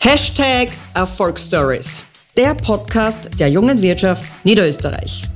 Hashtag 0.00 0.68
Erfolgsstories. 0.94 2.04
Der 2.36 2.54
Podcast 2.54 3.28
der 3.40 3.50
jungen 3.50 3.82
Wirtschaft 3.82 4.24
Niederösterreich. 4.44 5.28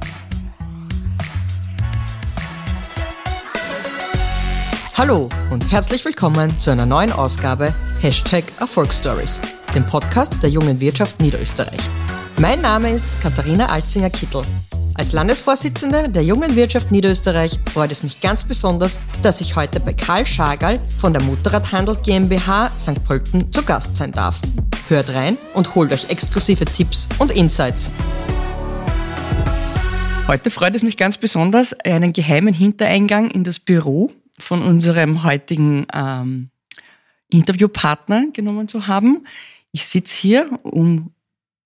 Hallo 4.95 5.29
und 5.51 5.73
herzlich 5.73 6.05
willkommen 6.05 6.57
zu 6.61 6.71
einer 6.71 6.87
neuen 6.87 7.11
Ausgabe 7.11 7.75
Hashtag 8.01 8.45
Erfolgsstories, 8.61 9.41
dem 9.75 9.85
Podcast 9.85 10.41
der 10.45 10.51
jungen 10.51 10.79
Wirtschaft 10.79 11.21
Niederösterreich. 11.21 11.81
Mein 12.39 12.61
Name 12.61 12.91
ist 12.91 13.09
Katharina 13.21 13.67
Alzinger-Kittel 13.67 14.43
als 14.95 15.13
Landesvorsitzende 15.13 16.09
der 16.09 16.23
Jungen 16.23 16.55
Wirtschaft 16.55 16.91
Niederösterreich 16.91 17.59
freut 17.73 17.93
es 17.93 18.03
mich 18.03 18.21
ganz 18.21 18.45
besonders, 18.45 19.01
dass 19.23 19.41
ich 19.41 19.57
heute 19.57 19.81
bei 19.81 19.93
Karl 19.93 20.27
Schagal 20.27 20.81
von 20.99 21.13
der 21.13 21.23
Motorradhandel 21.23 21.97
GmbH 22.05 22.71
St. 22.79 23.03
Pölten 23.05 23.51
zu 23.51 23.63
Gast 23.63 23.97
sein 23.97 24.13
darf. 24.13 24.41
Hört 24.89 25.15
rein 25.15 25.39
und 25.55 25.75
holt 25.75 25.93
euch 25.93 26.11
exklusive 26.11 26.65
Tipps 26.65 27.09
und 27.19 27.33
Insights. 27.33 27.91
Heute 30.29 30.51
freut 30.51 30.77
es 30.77 30.83
mich 30.83 30.97
ganz 30.97 31.17
besonders, 31.17 31.73
einen 31.81 32.13
geheimen 32.13 32.55
Hintereingang 32.55 33.31
in 33.31 33.45
das 33.45 33.59
Büro 33.59 34.13
von 34.39 34.63
unserem 34.63 35.25
heutigen 35.25 35.87
ähm, 35.93 36.51
Interviewpartner 37.31 38.27
genommen 38.33 38.69
zu 38.69 38.87
haben. 38.87 39.27
Ich 39.73 39.87
sitze 39.87 40.21
hier, 40.21 40.59
um 40.63 41.13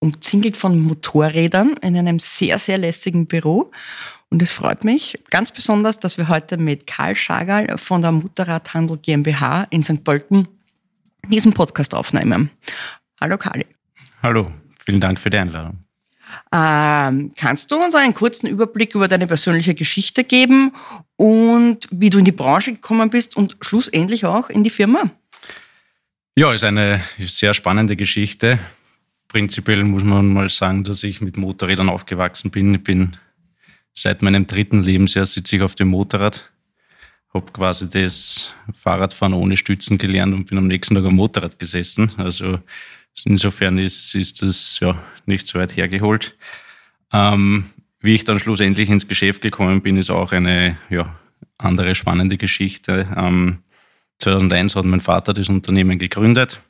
umzingelt 0.06 0.56
von 0.56 0.78
Motorrädern 0.78 1.76
in 1.82 1.96
einem 1.96 2.18
sehr, 2.18 2.58
sehr 2.58 2.78
lässigen 2.78 3.26
Büro. 3.26 3.72
Und 4.30 4.40
es 4.42 4.50
freut 4.50 4.84
mich 4.84 5.18
ganz 5.30 5.50
besonders, 5.52 5.98
dass 5.98 6.16
wir 6.18 6.28
heute 6.28 6.56
mit 6.56 6.86
Karl 6.86 7.16
Schagal 7.16 7.76
von 7.78 8.02
der 8.02 8.12
Motorradhandel 8.12 8.98
GmbH 8.98 9.66
in 9.70 9.82
St. 9.82 10.04
Pölten 10.04 10.48
diesen 11.28 11.52
Podcast 11.52 11.94
aufnehmen. 11.94 12.50
Hallo 13.20 13.36
Kali. 13.36 13.66
Hallo, 14.22 14.52
vielen 14.84 15.00
Dank 15.00 15.20
für 15.20 15.30
die 15.30 15.38
Einladung. 15.38 15.78
Ähm, 16.52 17.32
kannst 17.36 17.70
du 17.70 17.76
uns 17.76 17.94
einen 17.94 18.14
kurzen 18.14 18.48
Überblick 18.48 18.94
über 18.94 19.08
deine 19.08 19.26
persönliche 19.26 19.74
Geschichte 19.74 20.24
geben 20.24 20.72
und 21.16 21.88
wie 21.90 22.10
du 22.10 22.18
in 22.18 22.24
die 22.24 22.32
Branche 22.32 22.72
gekommen 22.72 23.10
bist 23.10 23.36
und 23.36 23.56
schlussendlich 23.60 24.24
auch 24.24 24.50
in 24.50 24.62
die 24.64 24.70
Firma? 24.70 25.10
Ja, 26.36 26.52
ist 26.52 26.64
eine 26.64 27.00
sehr 27.18 27.54
spannende 27.54 27.96
Geschichte 27.96 28.58
prinzipiell 29.28 29.84
muss 29.84 30.04
man 30.04 30.28
mal 30.28 30.48
sagen, 30.48 30.84
dass 30.84 31.02
ich 31.02 31.20
mit 31.20 31.36
Motorrädern 31.36 31.88
aufgewachsen 31.88 32.50
bin. 32.50 32.74
Ich 32.74 32.82
bin 32.82 33.16
seit 33.92 34.22
meinem 34.22 34.46
dritten 34.46 34.82
Lebensjahr 34.82 35.26
sitze 35.26 35.56
ich 35.56 35.62
auf 35.62 35.74
dem 35.74 35.88
Motorrad, 35.88 36.52
habe 37.32 37.52
quasi 37.52 37.88
das 37.88 38.54
Fahrradfahren 38.72 39.34
ohne 39.34 39.56
Stützen 39.56 39.98
gelernt 39.98 40.34
und 40.34 40.46
bin 40.46 40.58
am 40.58 40.66
nächsten 40.66 40.94
Tag 40.94 41.04
am 41.04 41.16
Motorrad 41.16 41.58
gesessen. 41.58 42.12
Also 42.16 42.60
insofern 43.24 43.78
ist, 43.78 44.14
ist 44.14 44.42
das 44.42 44.78
ja 44.80 45.02
nicht 45.24 45.46
so 45.48 45.58
weit 45.58 45.76
hergeholt. 45.76 46.36
Ähm, 47.12 47.66
wie 48.00 48.14
ich 48.14 48.24
dann 48.24 48.38
schlussendlich 48.38 48.88
ins 48.88 49.08
Geschäft 49.08 49.42
gekommen 49.42 49.82
bin, 49.82 49.96
ist 49.96 50.10
auch 50.10 50.32
eine 50.32 50.76
ja, 50.90 51.18
andere 51.58 51.94
spannende 51.94 52.36
Geschichte. 52.36 53.08
Ähm, 53.16 53.58
2001 54.18 54.76
hat 54.76 54.84
mein 54.84 55.00
Vater 55.00 55.34
das 55.34 55.48
Unternehmen 55.48 55.98
gegründet 55.98 56.60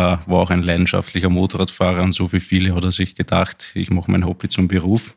war 0.00 0.38
auch 0.38 0.50
ein 0.50 0.62
leidenschaftlicher 0.62 1.28
Motorradfahrer 1.28 2.02
und 2.02 2.12
so 2.12 2.32
wie 2.32 2.40
viele 2.40 2.74
hat 2.74 2.84
er 2.84 2.92
sich 2.92 3.14
gedacht, 3.14 3.72
ich 3.74 3.90
mache 3.90 4.10
mein 4.10 4.26
Hobby 4.26 4.48
zum 4.48 4.68
Beruf. 4.68 5.16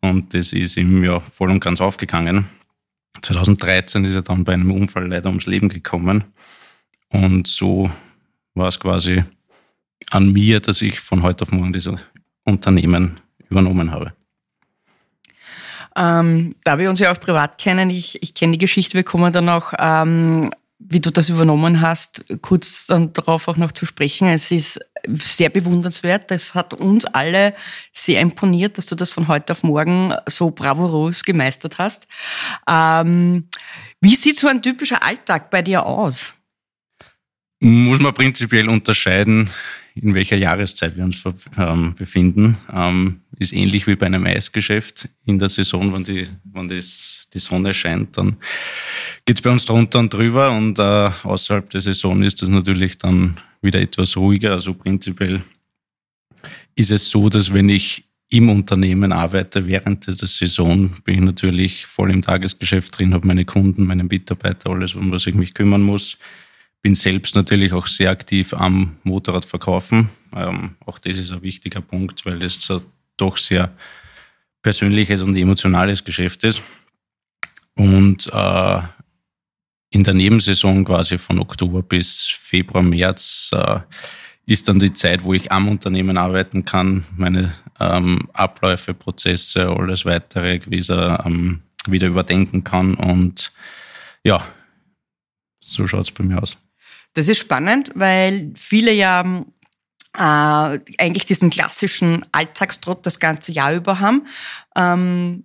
Und 0.00 0.34
das 0.34 0.52
ist 0.52 0.76
ihm 0.76 1.02
ja 1.04 1.20
voll 1.20 1.50
und 1.50 1.60
ganz 1.60 1.80
aufgegangen. 1.80 2.46
2013 3.22 4.04
ist 4.04 4.14
er 4.14 4.22
dann 4.22 4.44
bei 4.44 4.52
einem 4.52 4.70
Unfall 4.70 5.08
leider 5.08 5.28
ums 5.28 5.46
Leben 5.46 5.68
gekommen. 5.68 6.24
Und 7.08 7.46
so 7.46 7.90
war 8.54 8.68
es 8.68 8.80
quasi 8.80 9.24
an 10.10 10.32
mir, 10.32 10.60
dass 10.60 10.82
ich 10.82 11.00
von 11.00 11.22
heute 11.22 11.44
auf 11.44 11.52
morgen 11.52 11.72
dieses 11.72 12.00
Unternehmen 12.44 13.20
übernommen 13.48 13.92
habe. 13.92 14.12
Ähm, 15.96 16.56
da 16.64 16.78
wir 16.78 16.90
uns 16.90 16.98
ja 16.98 17.12
auch 17.12 17.20
privat 17.20 17.58
kennen, 17.58 17.88
ich, 17.88 18.20
ich 18.22 18.34
kenne 18.34 18.52
die 18.52 18.58
Geschichte, 18.58 18.94
wir 18.94 19.04
kommen 19.04 19.32
dann 19.32 19.48
auch 19.48 19.72
ähm, 19.78 20.50
wie 20.78 21.00
du 21.00 21.10
das 21.10 21.28
übernommen 21.28 21.80
hast, 21.80 22.24
kurz 22.42 22.86
darauf 22.86 23.48
auch 23.48 23.56
noch 23.56 23.72
zu 23.72 23.86
sprechen. 23.86 24.28
Es 24.28 24.50
ist 24.50 24.80
sehr 25.06 25.48
bewundernswert. 25.48 26.30
Das 26.30 26.54
hat 26.54 26.74
uns 26.74 27.04
alle 27.04 27.54
sehr 27.92 28.20
imponiert, 28.20 28.78
dass 28.78 28.86
du 28.86 28.94
das 28.94 29.10
von 29.10 29.28
heute 29.28 29.52
auf 29.52 29.62
morgen 29.62 30.12
so 30.26 30.50
bravourös 30.50 31.22
gemeistert 31.24 31.78
hast. 31.78 32.06
Ähm, 32.68 33.48
wie 34.00 34.14
sieht 34.14 34.36
so 34.36 34.48
ein 34.48 34.62
typischer 34.62 35.02
Alltag 35.02 35.50
bei 35.50 35.62
dir 35.62 35.86
aus? 35.86 36.34
Muss 37.60 38.00
man 38.00 38.12
prinzipiell 38.12 38.68
unterscheiden 38.68 39.48
in 39.94 40.14
welcher 40.14 40.36
Jahreszeit 40.36 40.96
wir 40.96 41.04
uns 41.04 41.22
ähm, 41.56 41.94
befinden. 41.94 42.56
Ähm, 42.72 43.20
ist 43.38 43.52
ähnlich 43.52 43.86
wie 43.86 43.94
bei 43.94 44.06
einem 44.06 44.26
Eisgeschäft 44.26 45.08
in 45.24 45.38
der 45.38 45.48
Saison, 45.48 45.92
wenn 45.92 46.04
die, 46.04 46.26
wenn 46.44 46.68
das, 46.68 47.28
die 47.32 47.38
Sonne 47.38 47.72
scheint, 47.72 48.18
dann 48.18 48.36
geht's 49.24 49.42
bei 49.42 49.50
uns 49.50 49.64
drunter 49.64 49.98
und 49.98 50.12
drüber 50.12 50.52
und 50.52 50.78
äh, 50.78 51.10
außerhalb 51.22 51.68
der 51.70 51.80
Saison 51.80 52.22
ist 52.22 52.42
das 52.42 52.48
natürlich 52.48 52.98
dann 52.98 53.38
wieder 53.62 53.80
etwas 53.80 54.16
ruhiger. 54.16 54.52
Also 54.52 54.74
prinzipiell 54.74 55.42
ist 56.74 56.90
es 56.90 57.10
so, 57.10 57.28
dass 57.28 57.52
wenn 57.52 57.68
ich 57.68 58.04
im 58.30 58.48
Unternehmen 58.48 59.12
arbeite 59.12 59.66
während 59.66 60.06
der 60.06 60.14
Saison, 60.14 60.90
bin 61.04 61.14
ich 61.14 61.20
natürlich 61.20 61.86
voll 61.86 62.10
im 62.10 62.22
Tagesgeschäft 62.22 62.98
drin, 62.98 63.14
habe 63.14 63.26
meine 63.26 63.44
Kunden, 63.44 63.84
meine 63.84 64.04
Mitarbeiter, 64.04 64.70
alles, 64.70 64.94
um 64.94 65.10
was 65.10 65.26
ich 65.26 65.34
mich 65.34 65.54
kümmern 65.54 65.82
muss 65.82 66.18
bin 66.84 66.94
selbst 66.94 67.34
natürlich 67.34 67.72
auch 67.72 67.86
sehr 67.86 68.10
aktiv 68.10 68.52
am 68.52 68.98
Motorrad 69.04 69.46
verkaufen. 69.46 70.10
Ähm, 70.36 70.76
auch 70.84 70.98
das 70.98 71.16
ist 71.16 71.32
ein 71.32 71.40
wichtiger 71.40 71.80
Punkt, 71.80 72.26
weil 72.26 72.38
das 72.38 72.70
doch 73.16 73.38
sehr 73.38 73.74
persönliches 74.60 75.22
und 75.22 75.34
emotionales 75.34 76.04
Geschäft 76.04 76.44
ist. 76.44 76.62
Und 77.74 78.26
äh, 78.26 78.80
in 79.94 80.02
der 80.02 80.14
Nebensaison 80.14 80.84
quasi 80.84 81.18
von 81.18 81.38
Oktober 81.38 81.82
bis 81.82 82.26
Februar, 82.28 82.82
März 82.82 83.50
äh, 83.54 83.78
ist 84.44 84.66
dann 84.68 84.80
die 84.80 84.92
Zeit, 84.92 85.22
wo 85.22 85.32
ich 85.32 85.52
am 85.52 85.68
Unternehmen 85.68 86.18
arbeiten 86.18 86.64
kann, 86.64 87.04
meine 87.16 87.54
ähm, 87.78 88.28
Abläufe, 88.32 88.92
Prozesse, 88.92 89.68
alles 89.68 90.04
weitere 90.04 90.60
wieder, 90.66 91.22
ähm, 91.24 91.62
wieder 91.86 92.08
überdenken 92.08 92.64
kann. 92.64 92.94
Und 92.94 93.52
ja, 94.24 94.44
so 95.62 95.86
schaut 95.86 96.06
es 96.06 96.12
bei 96.12 96.24
mir 96.24 96.42
aus. 96.42 96.58
Das 97.14 97.28
ist 97.28 97.38
spannend, 97.38 97.92
weil 97.94 98.50
viele 98.56 98.92
ja 98.92 99.22
äh, 100.16 100.78
eigentlich 100.98 101.26
diesen 101.26 101.50
klassischen 101.50 102.26
Alltagstrott 102.32 103.06
das 103.06 103.20
ganze 103.20 103.52
Jahr 103.52 103.72
über 103.72 104.00
haben. 104.00 104.26
Ähm, 104.76 105.44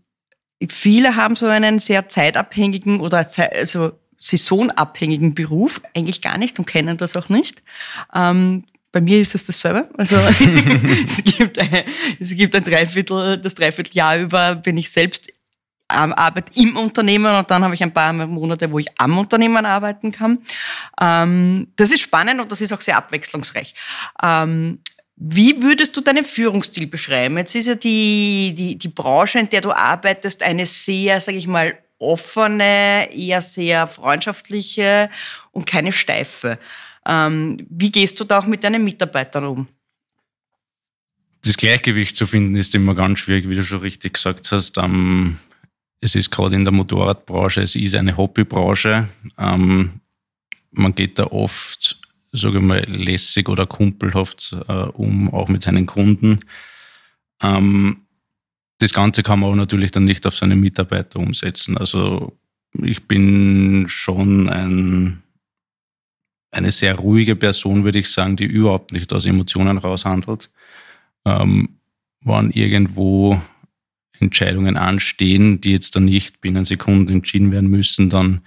viele 0.70 1.16
haben 1.16 1.36
so 1.36 1.46
einen 1.46 1.78
sehr 1.78 2.10
zeitabhängigen 2.10 3.00
oder 3.00 3.26
also 3.54 3.92
saisonabhängigen 4.20 5.34
Beruf, 5.34 5.82
eigentlich 5.96 6.22
gar 6.22 6.38
nicht 6.38 6.60
und 6.60 6.66
kennen 6.66 6.98
das 6.98 7.16
auch 7.16 7.30
nicht. 7.30 7.64
Ähm, 8.14 8.66
bei 8.92 9.02
mir 9.02 9.20
ist 9.20 9.36
es 9.36 9.46
dasselbe. 9.46 9.90
Also 9.98 10.16
es, 11.06 11.24
gibt 11.24 11.58
ein, 11.60 11.84
es 12.20 12.36
gibt 12.36 12.56
ein 12.56 12.64
Dreiviertel, 12.64 13.38
das 13.38 13.56
Dreivierteljahr 13.56 14.20
über 14.20 14.56
bin 14.56 14.78
ich 14.78 14.92
selbst 14.92 15.32
ähm, 15.92 16.14
Arbeit 16.14 16.56
im 16.56 16.78
Unternehmen 16.78 17.36
und 17.36 17.50
dann 17.50 17.64
habe 17.64 17.74
ich 17.74 17.82
ein 17.82 17.94
paar 17.94 18.14
Monate, 18.14 18.72
wo 18.72 18.80
ich 18.80 18.88
am 19.00 19.18
Unternehmen 19.18 19.66
arbeiten 19.66 20.12
kann. 20.12 20.40
Ähm, 21.02 21.68
das 21.76 21.92
ist 21.92 22.02
spannend 22.02 22.42
und 22.42 22.52
das 22.52 22.62
ist 22.62 22.74
auch 22.74 22.82
sehr 22.82 22.98
abwechslungsreich. 22.98 23.74
Ähm, 24.22 24.80
wie 25.16 25.62
würdest 25.62 25.98
du 25.98 26.02
deinen 26.02 26.24
Führungsstil 26.24 26.88
beschreiben? 26.88 27.38
Jetzt 27.38 27.56
ist 27.56 27.68
ja 27.68 27.76
die, 27.76 28.54
die, 28.56 28.78
die 28.78 28.88
Branche, 28.88 29.40
in 29.40 29.50
der 29.50 29.62
du 29.62 29.72
arbeitest, 29.72 30.44
eine 30.44 30.66
sehr, 30.66 31.20
sage 31.20 31.38
ich 31.38 31.48
mal, 31.48 31.78
offene, 32.00 33.10
eher 33.14 33.42
sehr 33.42 33.88
freundschaftliche 33.88 35.10
und 35.52 35.66
keine 35.66 35.92
steife. 35.92 36.58
Ähm, 37.06 37.66
wie 37.70 37.92
gehst 37.92 38.20
du 38.20 38.24
da 38.24 38.40
auch 38.40 38.46
mit 38.46 38.64
deinen 38.64 38.84
Mitarbeitern 38.84 39.46
um? 39.46 39.68
Das 41.44 41.56
Gleichgewicht 41.56 42.16
zu 42.16 42.28
finden 42.28 42.56
ist 42.56 42.76
immer 42.76 42.96
ganz 42.96 43.20
schwierig, 43.20 43.48
wie 43.48 43.56
du 43.56 43.64
schon 43.64 43.80
richtig 43.80 44.14
gesagt 44.16 44.52
hast. 44.52 44.78
Ähm, 44.78 45.38
es 46.02 46.16
ist 46.16 46.32
gerade 46.32 46.56
in 46.56 46.66
der 46.66 46.74
Motorradbranche, 46.74 47.62
es 47.62 47.76
ist 47.76 47.96
eine 47.96 48.18
Hobbybranche. 48.18 49.08
Ähm, 49.38 50.02
man 50.72 50.96
geht 50.96 51.20
da 51.20 51.26
oft, 51.28 52.00
sage 52.32 52.58
ich 52.58 52.64
mal, 52.64 52.84
lässig 52.86 53.50
oder 53.50 53.66
kumpelhaft 53.66 54.56
äh, 54.68 54.72
um, 54.72 55.34
auch 55.34 55.48
mit 55.48 55.64
seinen 55.64 55.86
Kunden. 55.86 56.42
Ähm, 57.42 58.06
das 58.80 58.94
Ganze 58.94 59.24
kann 59.24 59.40
man 59.40 59.50
aber 59.50 59.58
natürlich 59.58 59.92
dann 59.92 60.06
nicht 60.06 60.26
auf 60.26 60.36
seine 60.36 60.56
Mitarbeiter 60.56 61.20
umsetzen. 61.20 61.78
Also 61.78 62.38
ich 62.82 63.08
bin 63.08 63.86
schon 63.88 64.50
ein, 64.50 65.22
eine 66.52 66.72
sehr 66.72 66.96
ruhige 66.96 67.36
Person, 67.36 67.84
würde 67.84 68.00
ich 68.00 68.10
sagen, 68.10 68.38
die 68.38 68.46
überhaupt 68.46 68.94
nicht 68.94 69.12
aus 69.14 69.26
Emotionen 69.26 69.78
raushandelt. 69.78 70.50
Ähm, 71.26 71.80
wann 72.22 72.52
irgendwo 72.52 73.42
Entscheidungen 74.20 74.78
anstehen, 74.78 75.62
die 75.62 75.72
jetzt 75.72 75.96
dann 75.96 76.06
nicht 76.06 76.42
binnen 76.42 76.66
Sekunden 76.66 77.12
entschieden 77.12 77.52
werden 77.52 77.70
müssen, 77.70 78.10
dann 78.10 78.42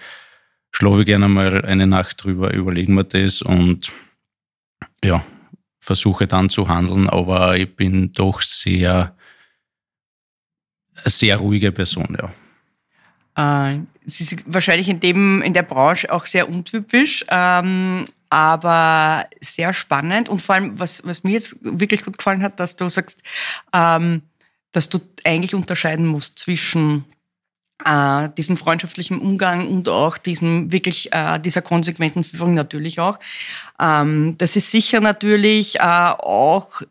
schlafe 0.71 1.01
ich 1.01 1.07
gerne 1.07 1.29
mal 1.29 1.65
eine 1.65 1.87
Nacht 1.87 2.25
drüber, 2.25 2.53
überlegen 2.55 2.95
wir 2.95 3.05
das 3.05 3.43
und 3.43 3.93
ja, 5.05 5.25
versuche 5.81 6.27
dann 6.27 6.49
zu 6.49 6.69
handeln, 6.69 7.09
aber 7.09 7.57
ich 7.57 7.75
bin 7.75 8.13
doch 8.13 8.41
sehr, 8.41 9.17
sehr 10.95 11.37
ruhige 11.37 11.73
Person, 11.73 12.17
ja. 12.19 12.31
Äh, 13.35 13.81
Sie 14.05 14.25
ist 14.25 14.53
wahrscheinlich 14.53 14.89
in 14.89 14.99
dem, 14.99 15.43
in 15.43 15.55
der 15.55 15.63
Branche 15.63 16.13
auch 16.13 16.27
sehr 16.27 16.49
untypisch, 16.49 17.25
ähm, 17.29 18.05
aber 18.31 19.27
sehr 19.41 19.73
spannend 19.73 20.29
und 20.29 20.43
vor 20.43 20.57
allem, 20.57 20.79
was, 20.79 21.05
was 21.05 21.23
mir 21.23 21.33
jetzt 21.33 21.57
wirklich 21.63 22.05
gut 22.05 22.19
gefallen 22.19 22.43
hat, 22.43 22.59
dass 22.59 22.75
du 22.77 22.89
sagst, 22.89 23.23
ähm, 23.73 24.23
dass 24.73 24.89
du 24.89 24.99
eigentlich 25.25 25.55
unterscheiden 25.55 26.07
musst 26.07 26.39
zwischen 26.39 27.05
äh, 27.85 28.29
diesem 28.37 28.57
freundschaftlichen 28.57 29.19
Umgang 29.21 29.69
und 29.69 29.89
auch 29.89 30.19
diesem 30.19 30.73
wirklich 30.73 31.13
äh, 31.13 31.39
dieser 31.39 31.63
konsequenten 31.63 32.25
Führung 32.25 32.55
natürlich 32.55 33.01
auch. 33.01 33.19
Ähm, 33.81 34.37
das 34.39 34.57
ist 34.57 34.71
sicher 34.71 35.01
natürlich 35.01 35.77
äh, 35.77 35.83
auch 35.83 36.83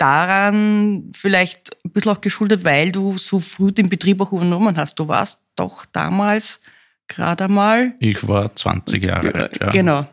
daran 0.00 1.12
vielleicht 1.14 1.76
ein 1.84 1.90
bisschen 1.90 2.12
auch 2.12 2.20
geschuldet, 2.20 2.64
weil 2.64 2.92
du 2.92 3.16
so 3.18 3.38
früh 3.38 3.72
den 3.72 3.88
Betrieb 3.88 4.20
auch 4.20 4.32
übernommen 4.32 4.76
hast. 4.76 4.98
Du 4.98 5.08
warst 5.08 5.42
doch 5.56 5.84
damals 5.86 6.60
gerade 7.06 7.48
mal. 7.48 7.94
Ich 8.00 8.26
war 8.26 8.54
20 8.54 9.04
Jahre 9.04 9.34
alt, 9.34 9.60
ja. 9.60 9.68
Genau. 9.70 10.06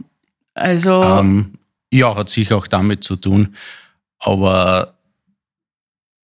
Also. 0.54 1.02
Ähm, 1.04 1.54
ja, 1.92 2.16
hat 2.16 2.30
sicher 2.30 2.58
auch 2.58 2.68
damit 2.68 3.04
zu 3.04 3.16
tun. 3.16 3.56
Aber 4.20 4.98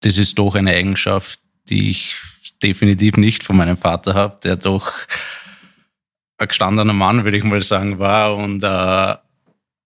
das 0.01 0.18
ist 0.18 0.38
doch 0.38 0.56
eine 0.56 0.71
Eigenschaft, 0.71 1.39
die 1.69 1.92
ich 1.92 2.15
definitiv 2.62 3.18
nicht 3.18 3.44
von 3.44 3.56
meinem 3.56 3.77
Vater 3.77 4.13
habe, 4.13 4.38
der 4.44 4.57
doch 4.57 4.92
ein 6.38 6.48
gestandener 6.48 6.94
Mann, 6.94 7.24
würde 7.24 7.38
ich 7.38 7.44
mal 7.44 7.62
sagen, 7.62 8.00
war 8.00 8.36
und 8.36 8.63
äh, 8.63 9.15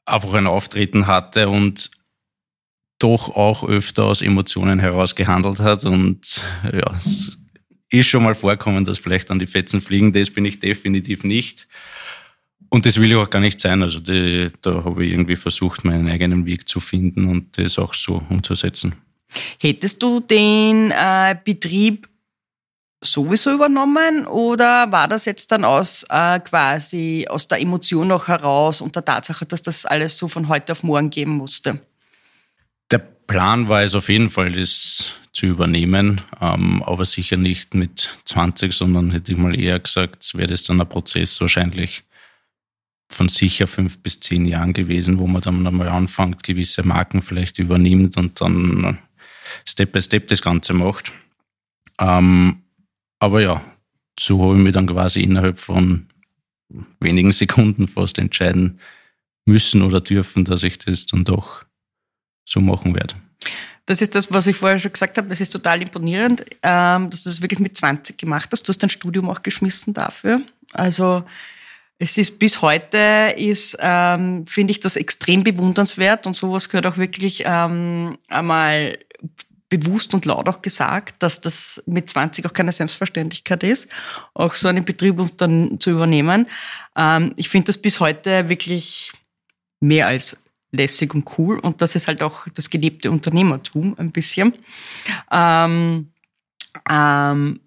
einfach 0.06 0.34
ein 0.34 0.48
Auftreten 0.48 1.06
hatte 1.06 1.50
und 1.50 1.92
doch 3.00 3.36
auch 3.36 3.64
öfter 3.64 4.06
aus 4.06 4.22
Emotionen 4.22 4.80
heraus 4.80 5.16
gehandelt 5.16 5.60
hat. 5.60 5.86
Und 5.86 6.44
ja, 6.64 6.92
es 6.96 7.38
ist 7.90 8.08
schon 8.08 8.24
mal 8.24 8.36
vorkommen, 8.36 8.86
dass 8.86 8.98
vielleicht 8.98 9.32
an 9.32 9.40
die 9.40 9.48
Fetzen 9.48 9.82
fliegen. 9.82 10.12
Das 10.12 10.30
bin 10.30 10.46
ich 10.46 10.60
definitiv 10.60 11.24
nicht. 11.24 11.68
Und 12.70 12.86
das 12.86 13.00
will 13.00 13.12
ich 13.12 13.18
auch 13.18 13.30
gar 13.30 13.40
nicht 13.40 13.60
sein. 13.60 13.82
Also 13.82 14.00
die, 14.00 14.50
da 14.62 14.84
habe 14.84 15.06
ich 15.06 15.12
irgendwie 15.12 15.36
versucht, 15.36 15.86
meinen 15.86 16.10
eigenen 16.10 16.46
Weg 16.46 16.68
zu 16.68 16.80
finden 16.80 17.26
und 17.26 17.58
das 17.58 17.80
auch 17.80 17.94
so 17.94 18.24
umzusetzen. 18.30 18.96
Hättest 19.62 20.02
du 20.02 20.20
den 20.20 20.92
äh, 20.92 21.36
Betrieb 21.44 22.08
sowieso 23.02 23.54
übernommen 23.54 24.26
oder 24.26 24.92
war 24.92 25.08
das 25.08 25.26
jetzt 25.26 25.52
dann 25.52 25.64
aus 25.64 26.06
äh, 26.10 26.40
quasi 26.40 27.28
aus 27.30 27.48
der 27.48 27.62
Emotion 27.62 28.08
noch 28.08 28.28
heraus 28.28 28.82
und 28.82 28.96
der 28.96 29.06
Tatsache, 29.06 29.46
dass 29.46 29.62
das 29.62 29.86
alles 29.86 30.18
so 30.18 30.28
von 30.28 30.48
heute 30.48 30.72
auf 30.72 30.84
morgen 30.84 31.10
geben 31.10 31.32
musste? 31.32 31.80
Plan 33.28 33.68
war 33.68 33.84
es 33.84 33.94
auf 33.94 34.10
jeden 34.10 34.30
Fall, 34.30 34.54
das 34.54 35.16
zu 35.34 35.46
übernehmen, 35.46 36.22
ähm, 36.42 36.82
aber 36.84 37.06
sicher 37.06 37.38
nicht 37.38 37.76
mit 37.76 38.20
20, 38.26 38.74
sondern 38.74 39.12
hätte 39.12 39.34
ich 39.34 39.38
mal 39.38 39.58
eher 39.58 39.80
gesagt, 39.80 40.36
wäre 40.36 40.48
das 40.48 40.64
dann 40.64 40.82
ein 40.82 40.90
Prozess 40.90 41.40
wahrscheinlich 41.40 42.04
von 43.12 43.30
sicher 43.30 43.68
fünf 43.68 44.00
bis 44.00 44.20
zehn 44.20 44.46
Jahren 44.46 44.74
gewesen, 44.74 45.20
wo 45.20 45.28
man 45.28 45.42
dann 45.42 45.66
einmal 45.68 45.90
anfängt, 45.90 46.44
gewisse 46.44 46.84
Marken 46.84 47.22
vielleicht 47.22 47.60
übernimmt 47.60 48.18
und 48.18 48.42
dann 48.42 48.98
Step 49.66 49.92
by 49.92 50.02
Step 50.02 50.28
das 50.28 50.42
Ganze 50.42 50.74
macht. 50.74 51.12
Ähm, 52.00 52.64
aber 53.20 53.42
ja, 53.42 53.64
so 54.20 54.44
habe 54.44 54.58
ich 54.58 54.64
mich 54.64 54.74
dann 54.74 54.88
quasi 54.88 55.22
innerhalb 55.22 55.58
von 55.58 56.08
wenigen 57.00 57.32
Sekunden 57.32 57.88
fast 57.88 58.18
entscheiden 58.18 58.80
müssen 59.46 59.82
oder 59.82 60.02
dürfen, 60.02 60.44
dass 60.44 60.64
ich 60.64 60.78
das 60.80 61.06
dann 61.06 61.24
doch 61.24 61.64
so 62.48 62.60
machen 62.60 62.96
werde. 62.96 63.16
Das 63.86 64.02
ist 64.02 64.16
das, 64.16 64.32
was 64.32 64.48
ich 64.48 64.56
vorher 64.56 64.80
schon 64.80 64.92
gesagt 64.92 65.18
habe. 65.18 65.30
Das 65.30 65.40
ist 65.40 65.52
total 65.52 65.82
imponierend, 65.82 66.44
ähm, 66.64 67.10
dass 67.10 67.24
du 67.24 67.30
das 67.30 67.42
wirklich 67.42 67.60
mit 67.60 67.78
20 67.78 68.18
gemacht 68.18 68.50
hast. 68.52 68.64
Du 68.64 68.70
hast 68.70 68.82
dein 68.82 68.90
Studium 68.90 69.30
auch 69.30 69.44
geschmissen 69.44 69.94
dafür. 69.94 70.42
Also 70.74 71.24
es 72.00 72.18
ist 72.18 72.38
bis 72.38 72.62
heute 72.62 73.34
ist, 73.38 73.78
ähm, 73.80 74.46
finde 74.46 74.72
ich 74.72 74.80
das 74.80 74.98
extrem 74.98 75.44
bewundernswert 75.44 76.28
und 76.28 76.36
sowas 76.36 76.70
gehört 76.70 76.86
auch 76.86 76.98
wirklich 76.98 77.44
ähm, 77.46 78.18
einmal 78.28 79.00
bewusst 79.70 80.14
und 80.14 80.26
laut 80.26 80.48
auch 80.48 80.62
gesagt, 80.62 81.16
dass 81.24 81.42
das 81.42 81.84
mit 81.86 82.10
20 82.10 82.46
auch 82.46 82.54
keine 82.54 82.72
Selbstverständlichkeit 82.72 83.64
ist, 83.64 83.90
auch 84.34 84.54
so 84.54 84.68
einen 84.68 84.86
Betrieb 84.86 85.20
dann 85.38 85.80
zu 85.80 85.92
übernehmen. 85.92 86.48
Ähm, 86.96 87.34
ich 87.36 87.50
finde 87.50 87.68
das 87.68 87.78
bis 87.78 88.00
heute 88.00 88.48
wirklich 88.50 89.12
mehr 89.80 90.08
als 90.08 90.38
lässig 90.72 91.14
und 91.14 91.38
cool. 91.38 91.60
Und 91.60 91.82
das 91.82 91.96
ist 91.96 92.08
halt 92.08 92.22
auch 92.22 92.48
das 92.54 92.70
gelebte 92.70 93.12
Unternehmertum 93.12 93.96
ein 93.98 94.12
bisschen. 94.12 94.54
Ähm, 95.32 96.12
ähm, 96.90 97.60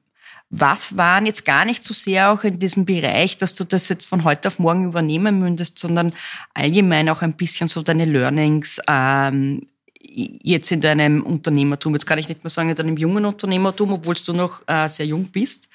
was 0.53 0.97
waren 0.97 1.27
jetzt 1.27 1.45
gar 1.45 1.65
nicht 1.65 1.85
so 1.85 1.95
sehr 1.95 2.33
auch 2.33 2.43
in 2.43 2.59
diesem 2.59 2.85
Bereich, 2.85 3.37
dass 3.37 3.55
du 3.55 3.63
das 3.63 3.89
jetzt 3.89 4.07
von 4.07 4.25
heute 4.25 4.49
auf 4.49 4.59
morgen 4.59 4.87
übernehmen 4.87 5.39
mündest, 5.39 5.79
sondern 5.79 6.13
allgemein 6.55 7.09
auch 7.09 7.23
ein 7.23 7.35
bisschen 7.35 7.69
so 7.69 7.83
deine 7.83 8.05
Learnings 8.05 8.81
ähm, 8.89 9.63
jetzt 10.03 10.73
in 10.73 10.81
deinem 10.81 11.23
Unternehmertum, 11.23 11.93
jetzt 11.95 12.07
kann 12.07 12.19
ich 12.19 12.29
nicht 12.29 12.43
mehr 12.43 12.51
sagen 12.51 12.71
in 12.71 12.75
deinem 12.75 12.97
jungen 12.97 13.25
Unternehmertum, 13.25 13.93
obwohl 13.93 14.15
du 14.15 14.33
noch 14.33 14.63
äh, 14.67 14.89
sehr 14.89 15.07
jung 15.07 15.25
bist, 15.27 15.69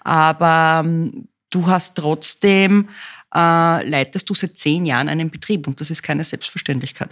aber 0.00 0.82
ähm, 0.84 1.28
du 1.50 1.66
hast 1.66 1.96
trotzdem, 1.96 2.88
äh, 3.34 3.88
leitest 3.88 4.28
du 4.30 4.34
seit 4.34 4.56
zehn 4.56 4.86
Jahren 4.86 5.08
einen 5.08 5.30
Betrieb 5.30 5.66
und 5.66 5.80
das 5.80 5.90
ist 5.90 6.02
keine 6.02 6.24
Selbstverständlichkeit. 6.24 7.10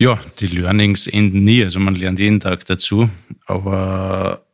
Ja, 0.00 0.20
die 0.38 0.46
Learnings 0.46 1.06
enden 1.06 1.42
nie, 1.42 1.64
also 1.64 1.80
man 1.80 1.96
lernt 1.96 2.18
jeden 2.18 2.40
Tag 2.40 2.64
dazu, 2.66 3.10
aber 3.46 4.46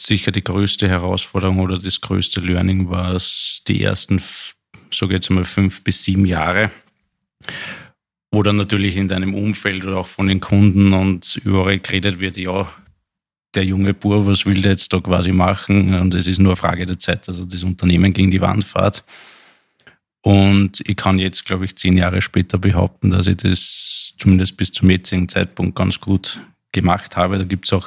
sicher 0.00 0.32
die 0.32 0.42
größte 0.42 0.88
Herausforderung 0.88 1.60
oder 1.60 1.78
das 1.78 2.00
größte 2.00 2.40
Learning 2.40 2.88
war 2.88 3.14
es 3.14 3.62
die 3.68 3.82
ersten, 3.82 4.22
so 4.90 5.10
jetzt 5.10 5.30
mal 5.30 5.44
fünf 5.44 5.84
bis 5.84 6.04
sieben 6.04 6.24
Jahre 6.24 6.70
wo 8.34 8.42
dann 8.42 8.56
natürlich 8.56 8.96
in 8.96 9.08
deinem 9.08 9.34
Umfeld 9.34 9.84
oder 9.84 9.98
auch 9.98 10.08
von 10.08 10.26
den 10.26 10.40
Kunden 10.40 10.92
und 10.92 11.40
überall 11.44 11.78
geredet 11.78 12.18
wird, 12.18 12.36
ja, 12.36 12.68
der 13.54 13.64
junge 13.64 13.94
Bur, 13.94 14.26
was 14.26 14.46
will 14.46 14.62
der 14.62 14.72
jetzt 14.72 14.92
da 14.92 15.00
quasi 15.00 15.32
machen? 15.32 15.94
Und 15.94 16.14
es 16.14 16.26
ist 16.26 16.38
nur 16.38 16.52
eine 16.52 16.56
Frage 16.56 16.86
der 16.86 16.98
Zeit, 16.98 17.28
dass 17.28 17.38
er 17.38 17.46
das 17.46 17.62
Unternehmen 17.62 18.12
gegen 18.12 18.30
die 18.30 18.40
Wand 18.40 18.64
fährt. 18.64 19.04
Und 20.22 20.80
ich 20.88 20.96
kann 20.96 21.18
jetzt, 21.18 21.44
glaube 21.44 21.64
ich, 21.64 21.76
zehn 21.76 21.96
Jahre 21.96 22.22
später 22.22 22.58
behaupten, 22.58 23.10
dass 23.10 23.26
ich 23.26 23.36
das 23.36 24.14
zumindest 24.18 24.56
bis 24.56 24.72
zum 24.72 24.90
jetzigen 24.90 25.28
Zeitpunkt 25.28 25.76
ganz 25.76 26.00
gut 26.00 26.40
gemacht 26.72 27.16
habe. 27.16 27.38
Da 27.38 27.44
gibt 27.44 27.66
es 27.66 27.72
auch 27.72 27.86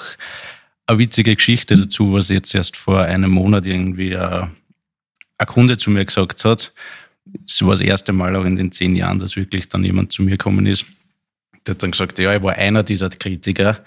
eine 0.85 0.99
witzige 0.99 1.35
Geschichte 1.35 1.75
dazu, 1.75 2.13
was 2.13 2.29
jetzt 2.29 2.53
erst 2.53 2.77
vor 2.77 3.01
einem 3.01 3.31
Monat 3.31 3.65
irgendwie 3.65 4.15
ein 4.15 4.51
Kunde 5.47 5.77
zu 5.77 5.89
mir 5.89 6.05
gesagt 6.05 6.45
hat 6.45 6.73
es 7.47 7.61
war 7.61 7.71
das 7.71 7.81
erste 7.81 8.13
Mal 8.13 8.35
auch 8.35 8.45
in 8.45 8.55
den 8.55 8.71
zehn 8.71 8.95
Jahren, 8.95 9.19
dass 9.19 9.35
wirklich 9.35 9.67
dann 9.67 9.83
jemand 9.83 10.11
zu 10.11 10.23
mir 10.23 10.31
gekommen 10.31 10.65
ist. 10.65 10.85
Der 11.65 11.75
hat 11.75 11.83
dann 11.83 11.91
gesagt, 11.91 12.19
ja, 12.19 12.35
ich 12.35 12.41
war 12.41 12.53
einer 12.53 12.83
dieser 12.83 13.09
Kritiker, 13.09 13.83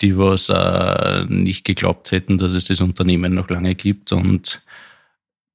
die 0.00 0.16
was 0.18 0.48
äh, 0.48 1.24
nicht 1.26 1.64
geglaubt 1.64 2.12
hätten, 2.12 2.38
dass 2.38 2.52
es 2.52 2.66
das 2.66 2.80
Unternehmen 2.80 3.34
noch 3.34 3.48
lange 3.50 3.74
gibt 3.74 4.12
und 4.12 4.62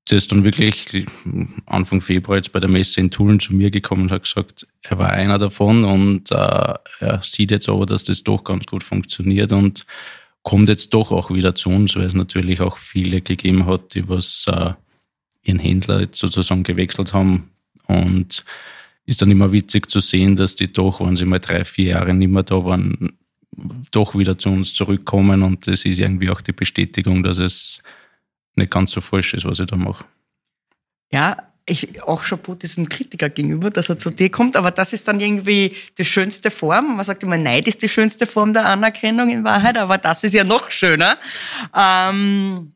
der 0.09 0.17
ist 0.17 0.31
dann 0.31 0.43
wirklich 0.43 1.05
Anfang 1.67 2.01
Februar 2.01 2.37
jetzt 2.37 2.51
bei 2.51 2.59
der 2.59 2.69
Messe 2.69 2.99
in 2.99 3.11
Tulln 3.11 3.39
zu 3.39 3.55
mir 3.55 3.69
gekommen 3.69 4.03
und 4.03 4.11
hat 4.11 4.23
gesagt, 4.23 4.67
er 4.81 4.97
war 4.97 5.11
einer 5.11 5.37
davon 5.37 5.85
und 5.85 6.31
äh, 6.31 6.73
er 6.99 7.19
sieht 7.21 7.51
jetzt 7.51 7.69
aber, 7.69 7.85
dass 7.85 8.03
das 8.03 8.23
doch 8.23 8.43
ganz 8.43 8.65
gut 8.65 8.83
funktioniert 8.83 9.51
und 9.51 9.85
kommt 10.41 10.69
jetzt 10.69 10.93
doch 10.93 11.11
auch 11.11 11.31
wieder 11.31 11.55
zu 11.55 11.69
uns, 11.69 11.95
weil 11.95 12.05
es 12.05 12.13
natürlich 12.13 12.61
auch 12.61 12.77
viele 12.77 13.21
gegeben 13.21 13.67
hat, 13.67 13.93
die 13.93 14.09
was 14.09 14.45
äh, 14.47 14.73
ihren 15.43 15.59
Händler 15.59 16.07
sozusagen 16.11 16.63
gewechselt 16.63 17.13
haben. 17.13 17.51
Und 17.87 18.43
ist 19.05 19.21
dann 19.21 19.31
immer 19.31 19.51
witzig 19.51 19.89
zu 19.89 19.99
sehen, 19.99 20.35
dass 20.35 20.55
die 20.55 20.71
doch, 20.71 21.01
wenn 21.01 21.15
sie 21.15 21.25
mal 21.25 21.39
drei, 21.39 21.65
vier 21.65 21.91
Jahre 21.91 22.13
nicht 22.13 22.31
mehr 22.31 22.43
da 22.43 22.63
waren, 22.63 23.17
doch 23.91 24.17
wieder 24.17 24.37
zu 24.37 24.49
uns 24.49 24.73
zurückkommen. 24.73 25.43
Und 25.43 25.67
das 25.67 25.85
ist 25.85 25.99
irgendwie 25.99 26.29
auch 26.29 26.41
die 26.41 26.53
Bestätigung, 26.53 27.23
dass 27.23 27.39
es 27.39 27.81
nicht 28.55 28.71
ganz 28.71 28.91
so 28.91 29.01
falsch 29.01 29.33
ist, 29.33 29.45
was 29.45 29.59
ich 29.59 29.67
da 29.67 29.75
mache. 29.75 30.05
Ja, 31.11 31.37
ich 31.65 32.01
auch 32.03 32.23
Chapeau 32.23 32.55
diesem 32.55 32.89
Kritiker 32.89 33.29
gegenüber, 33.29 33.69
dass 33.69 33.89
er 33.89 33.97
zu 33.97 34.09
dir 34.09 34.29
kommt, 34.29 34.55
aber 34.55 34.71
das 34.71 34.93
ist 34.93 35.07
dann 35.07 35.19
irgendwie 35.19 35.75
die 35.97 36.05
schönste 36.05 36.49
Form. 36.49 36.95
Man 36.95 37.03
sagt 37.03 37.23
immer, 37.23 37.37
Neid 37.37 37.67
ist 37.67 37.81
die 37.81 37.89
schönste 37.89 38.25
Form 38.25 38.53
der 38.53 38.65
Anerkennung 38.65 39.29
in 39.29 39.43
Wahrheit, 39.43 39.77
aber 39.77 39.97
das 39.97 40.23
ist 40.23 40.33
ja 40.33 40.43
noch 40.43 40.71
schöner. 40.71 41.17
Ähm 41.75 42.73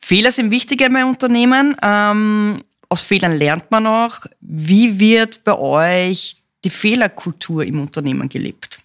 Fehler 0.00 0.32
sind 0.32 0.50
wichtig 0.50 0.80
in 0.80 0.96
einem 0.96 1.10
Unternehmen. 1.10 1.76
Ähm, 1.82 2.64
aus 2.88 3.02
Fehlern 3.02 3.36
lernt 3.36 3.70
man 3.70 3.86
auch. 3.86 4.20
Wie 4.40 4.98
wird 4.98 5.44
bei 5.44 5.54
euch 5.58 6.42
die 6.64 6.70
Fehlerkultur 6.70 7.62
im 7.64 7.80
Unternehmen 7.80 8.26
gelebt? 8.26 8.80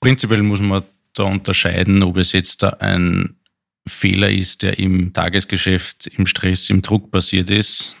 Prinzipiell 0.00 0.42
muss 0.42 0.60
man 0.60 0.82
da 1.14 1.24
unterscheiden, 1.24 2.02
ob 2.02 2.16
es 2.16 2.32
jetzt 2.32 2.62
da 2.62 2.70
ein 2.80 3.36
Fehler 3.86 4.30
ist, 4.30 4.62
der 4.62 4.78
im 4.78 5.12
Tagesgeschäft, 5.12 6.06
im 6.06 6.26
Stress, 6.26 6.70
im 6.70 6.82
Druck 6.82 7.10
passiert 7.10 7.50
ist. 7.50 7.96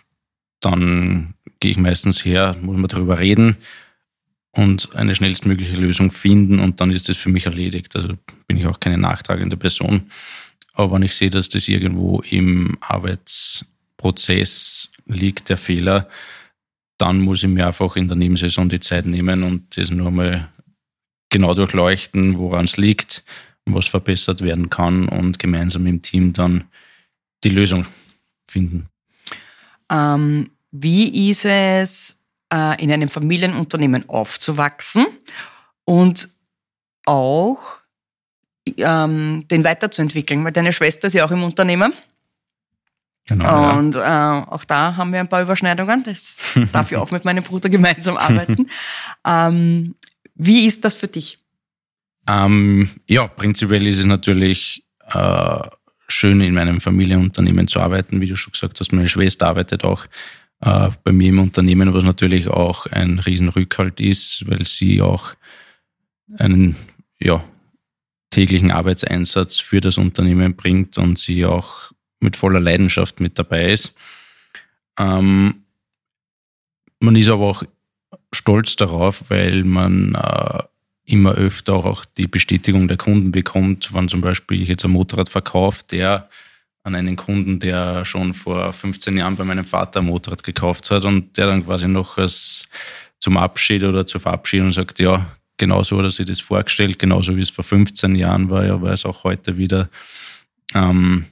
Dann 0.60 1.34
gehe 1.60 1.72
ich 1.72 1.76
meistens 1.76 2.24
her, 2.24 2.56
muss 2.60 2.76
man 2.76 2.88
darüber 2.88 3.18
reden. 3.18 3.56
und 4.52 4.96
eine 4.96 5.14
schnellstmögliche 5.14 5.76
Lösung 5.76 6.10
finden 6.10 6.58
und 6.58 6.80
dann 6.80 6.90
ist 6.90 7.08
das 7.08 7.18
für 7.18 7.28
mich 7.28 7.46
erledigt. 7.46 7.94
Also 7.94 8.14
bin 8.48 8.56
ich 8.56 8.66
auch 8.66 8.80
keine 8.80 8.98
nachtragende 8.98 9.56
Person. 9.56 10.10
Aber 10.72 10.94
wenn 10.94 11.02
ich 11.02 11.14
sehe, 11.14 11.30
dass 11.30 11.48
das 11.48 11.68
irgendwo 11.68 12.20
im 12.22 12.76
Arbeitsprozess 12.80 14.90
liegt, 15.06 15.48
der 15.48 15.56
Fehler, 15.56 16.08
dann 16.98 17.20
muss 17.20 17.42
ich 17.42 17.48
mir 17.48 17.66
einfach 17.66 17.96
in 17.96 18.08
der 18.08 18.16
Nebensaison 18.16 18.68
die 18.68 18.80
Zeit 18.80 19.06
nehmen 19.06 19.44
und 19.44 19.76
das 19.76 19.90
nur 19.90 20.10
mal 20.10 20.48
genau 21.30 21.54
durchleuchten, 21.54 22.38
woran 22.38 22.64
es 22.64 22.76
liegt, 22.76 23.24
was 23.64 23.86
verbessert 23.86 24.42
werden 24.42 24.70
kann 24.70 25.08
und 25.08 25.38
gemeinsam 25.38 25.86
im 25.86 26.02
Team 26.02 26.32
dann 26.32 26.64
die 27.44 27.50
Lösung 27.50 27.86
finden. 28.48 28.88
Ähm, 29.90 30.50
wie 30.70 31.30
ist 31.30 31.44
es, 31.44 32.20
äh, 32.52 32.82
in 32.82 32.92
einem 32.92 33.08
Familienunternehmen 33.08 34.08
aufzuwachsen 34.08 35.06
und 35.84 36.28
auch 37.06 37.78
ähm, 38.76 39.46
den 39.50 39.64
weiterzuentwickeln? 39.64 40.44
Weil 40.44 40.52
deine 40.52 40.72
Schwester 40.72 41.06
ist 41.06 41.14
ja 41.14 41.24
auch 41.24 41.30
im 41.30 41.42
Unternehmen. 41.42 41.92
Genau, 43.28 43.78
und 43.78 43.94
ja. 43.94 44.40
äh, 44.40 44.42
auch 44.46 44.64
da 44.64 44.96
haben 44.96 45.12
wir 45.12 45.20
ein 45.20 45.28
paar 45.28 45.42
Überschneidungen. 45.42 46.02
Das 46.02 46.38
darf 46.72 46.90
ich 46.90 46.98
auch 46.98 47.10
mit 47.10 47.24
meinem 47.24 47.44
Bruder 47.44 47.68
gemeinsam 47.68 48.16
arbeiten. 48.16 48.68
ähm, 49.26 49.94
wie 50.42 50.66
ist 50.66 50.84
das 50.84 50.94
für 50.94 51.08
dich? 51.08 51.38
Ähm, 52.26 52.88
ja, 53.06 53.26
prinzipiell 53.26 53.86
ist 53.86 53.98
es 53.98 54.06
natürlich 54.06 54.84
äh, 55.08 55.60
schön, 56.08 56.40
in 56.40 56.54
meinem 56.54 56.80
Familienunternehmen 56.80 57.68
zu 57.68 57.80
arbeiten. 57.80 58.20
Wie 58.22 58.26
du 58.26 58.36
schon 58.36 58.52
gesagt 58.52 58.80
hast, 58.80 58.92
meine 58.92 59.08
Schwester 59.08 59.48
arbeitet 59.48 59.84
auch 59.84 60.06
äh, 60.60 60.88
bei 61.04 61.12
mir 61.12 61.28
im 61.28 61.40
Unternehmen, 61.40 61.92
was 61.92 62.04
natürlich 62.04 62.48
auch 62.48 62.86
ein 62.86 63.18
Riesenrückhalt 63.18 64.00
ist, 64.00 64.48
weil 64.48 64.64
sie 64.64 65.02
auch 65.02 65.34
einen 66.38 66.74
ja, 67.18 67.44
täglichen 68.30 68.70
Arbeitseinsatz 68.70 69.58
für 69.58 69.82
das 69.82 69.98
Unternehmen 69.98 70.56
bringt 70.56 70.96
und 70.96 71.18
sie 71.18 71.44
auch 71.44 71.92
mit 72.18 72.36
voller 72.36 72.60
Leidenschaft 72.60 73.20
mit 73.20 73.38
dabei 73.38 73.72
ist. 73.72 73.94
Ähm, 74.98 75.64
man 77.00 77.16
ist 77.16 77.28
aber 77.28 77.44
auch 77.44 77.62
stolz 78.32 78.76
darauf, 78.76 79.30
weil 79.30 79.64
man 79.64 80.14
äh, 80.14 80.62
immer 81.04 81.32
öfter 81.32 81.74
auch 81.74 82.04
die 82.04 82.28
Bestätigung 82.28 82.88
der 82.88 82.96
Kunden 82.96 83.32
bekommt, 83.32 83.92
wenn 83.94 84.08
zum 84.08 84.20
Beispiel 84.20 84.62
ich 84.62 84.68
jetzt 84.68 84.84
ein 84.84 84.92
Motorrad 84.92 85.28
verkaufe, 85.28 85.84
der 85.90 86.28
an 86.82 86.94
einen 86.94 87.16
Kunden, 87.16 87.58
der 87.58 88.04
schon 88.04 88.32
vor 88.32 88.72
15 88.72 89.16
Jahren 89.16 89.36
bei 89.36 89.44
meinem 89.44 89.64
Vater 89.64 90.00
ein 90.00 90.06
Motorrad 90.06 90.42
gekauft 90.42 90.90
hat 90.90 91.04
und 91.04 91.36
der 91.36 91.46
dann 91.46 91.64
quasi 91.64 91.88
noch 91.88 92.16
als 92.16 92.68
zum 93.18 93.36
Abschied 93.36 93.82
oder 93.82 94.06
zur 94.06 94.20
Verabschiedung 94.20 94.70
sagt, 94.72 94.98
ja, 94.98 95.26
genauso 95.58 95.98
hat 95.98 96.04
er 96.04 96.10
sich 96.10 96.26
das 96.26 96.40
vorgestellt, 96.40 96.98
genauso 96.98 97.36
wie 97.36 97.42
es 97.42 97.50
vor 97.50 97.64
15 97.64 98.14
Jahren 98.14 98.48
war, 98.48 98.64
ja, 98.64 98.80
war 98.80 98.92
es 98.92 99.04
auch 99.04 99.24
heute 99.24 99.58
wieder. 99.58 99.90
Ähm, 100.74 101.26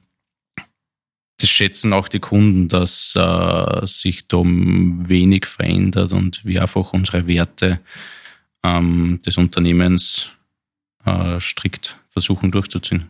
das 1.38 1.50
schätzen 1.50 1.92
auch 1.92 2.08
die 2.08 2.18
Kunden, 2.18 2.68
dass 2.68 3.14
äh, 3.14 3.86
sich 3.86 4.26
da 4.26 4.38
wenig 4.44 5.46
verändert 5.46 6.12
und 6.12 6.44
wir 6.44 6.62
einfach 6.62 6.92
unsere 6.92 7.26
Werte 7.26 7.80
ähm, 8.64 9.20
des 9.24 9.38
Unternehmens 9.38 10.30
äh, 11.04 11.38
strikt 11.40 11.96
versuchen 12.08 12.50
durchzuziehen. 12.50 13.08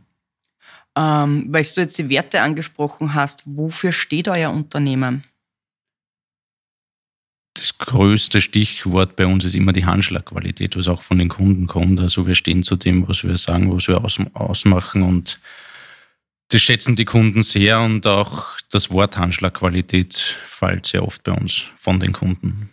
Ähm, 0.95 1.47
weil 1.49 1.63
du 1.63 1.81
jetzt 1.81 1.99
die 1.99 2.11
Werte 2.11 2.43
angesprochen 2.43 3.15
hast, 3.15 3.45
wofür 3.47 3.93
steht 3.93 4.29
euer 4.29 4.51
Unternehmen? 4.51 5.25
Das 7.55 7.79
größte 7.79 8.41
Stichwort 8.41 9.17
bei 9.17 9.27
uns 9.27 9.45
ist 9.45 9.55
immer 9.55 9.73
die 9.73 9.87
Handschlagqualität, 9.87 10.77
was 10.77 10.89
auch 10.89 11.03
von 11.03 11.19
den 11.19 11.29
Kunden 11.29 11.67
kommt. 11.67 11.99
Also 12.01 12.27
wir 12.27 12.35
stehen 12.35 12.63
zu 12.63 12.77
dem, 12.77 13.09
was 13.09 13.25
wir 13.25 13.37
sagen, 13.37 13.75
was 13.75 13.89
wir 13.89 14.05
aus, 14.05 14.21
ausmachen 14.35 15.03
und 15.03 15.41
das 16.49 16.63
schätzen 16.63 16.97
die 16.97 17.05
Kunden 17.05 17.43
sehr 17.43 17.81
und 17.81 18.07
auch 18.07 18.57
das 18.71 18.91
Wort 18.91 19.17
Handschlagqualität 19.17 20.15
fällt 20.15 20.87
sehr 20.87 21.05
oft 21.05 21.23
bei 21.23 21.33
uns 21.33 21.65
von 21.77 22.01
den 22.01 22.13
Kunden. 22.13 22.71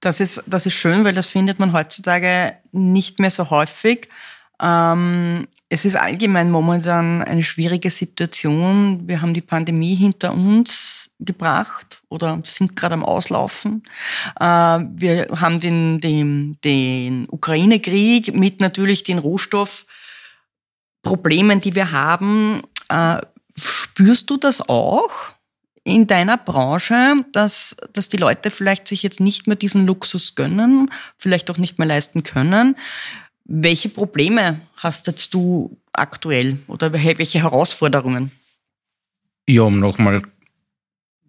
Das 0.00 0.20
ist, 0.20 0.42
das 0.46 0.66
ist 0.66 0.74
schön, 0.74 1.04
weil 1.04 1.14
das 1.14 1.28
findet 1.28 1.60
man 1.60 1.72
heutzutage 1.72 2.56
nicht 2.72 3.20
mehr 3.20 3.30
so 3.30 3.50
häufig. 3.50 4.08
Ähm, 4.60 5.46
es 5.68 5.84
ist 5.84 5.94
allgemein 5.96 6.50
momentan 6.50 7.22
eine 7.22 7.42
schwierige 7.42 7.90
Situation. 7.90 9.08
Wir 9.08 9.22
haben 9.22 9.34
die 9.34 9.40
Pandemie 9.40 9.94
hinter 9.94 10.34
uns 10.34 11.10
gebracht 11.18 12.02
oder 12.08 12.40
sind 12.44 12.76
gerade 12.76 12.94
am 12.94 13.04
Auslaufen. 13.04 13.82
Äh, 14.38 14.44
wir 14.44 15.26
haben 15.40 15.58
den, 15.60 16.00
den, 16.00 16.58
den 16.64 17.26
Ukraine-Krieg 17.28 18.34
mit 18.34 18.60
natürlich 18.60 19.02
den 19.02 19.18
Rohstoffproblemen, 19.18 21.60
die 21.60 21.74
wir 21.74 21.92
haben. 21.92 22.62
Äh, 22.92 23.20
spürst 23.56 24.30
du 24.30 24.36
das 24.36 24.68
auch? 24.68 25.32
in 25.84 26.06
deiner 26.06 26.36
Branche, 26.36 27.24
dass, 27.32 27.76
dass 27.92 28.08
die 28.08 28.16
Leute 28.16 28.50
vielleicht 28.50 28.86
sich 28.86 29.02
jetzt 29.02 29.20
nicht 29.20 29.46
mehr 29.46 29.56
diesen 29.56 29.86
Luxus 29.86 30.34
gönnen, 30.34 30.90
vielleicht 31.18 31.50
auch 31.50 31.58
nicht 31.58 31.78
mehr 31.78 31.88
leisten 31.88 32.22
können. 32.22 32.76
Welche 33.44 33.88
Probleme 33.88 34.60
hast 34.76 35.08
jetzt 35.08 35.34
du 35.34 35.76
aktuell 35.92 36.60
oder 36.68 36.92
welche 36.92 37.42
Herausforderungen? 37.42 38.30
Ja, 39.48 39.62
um 39.62 39.80
nochmal 39.80 40.22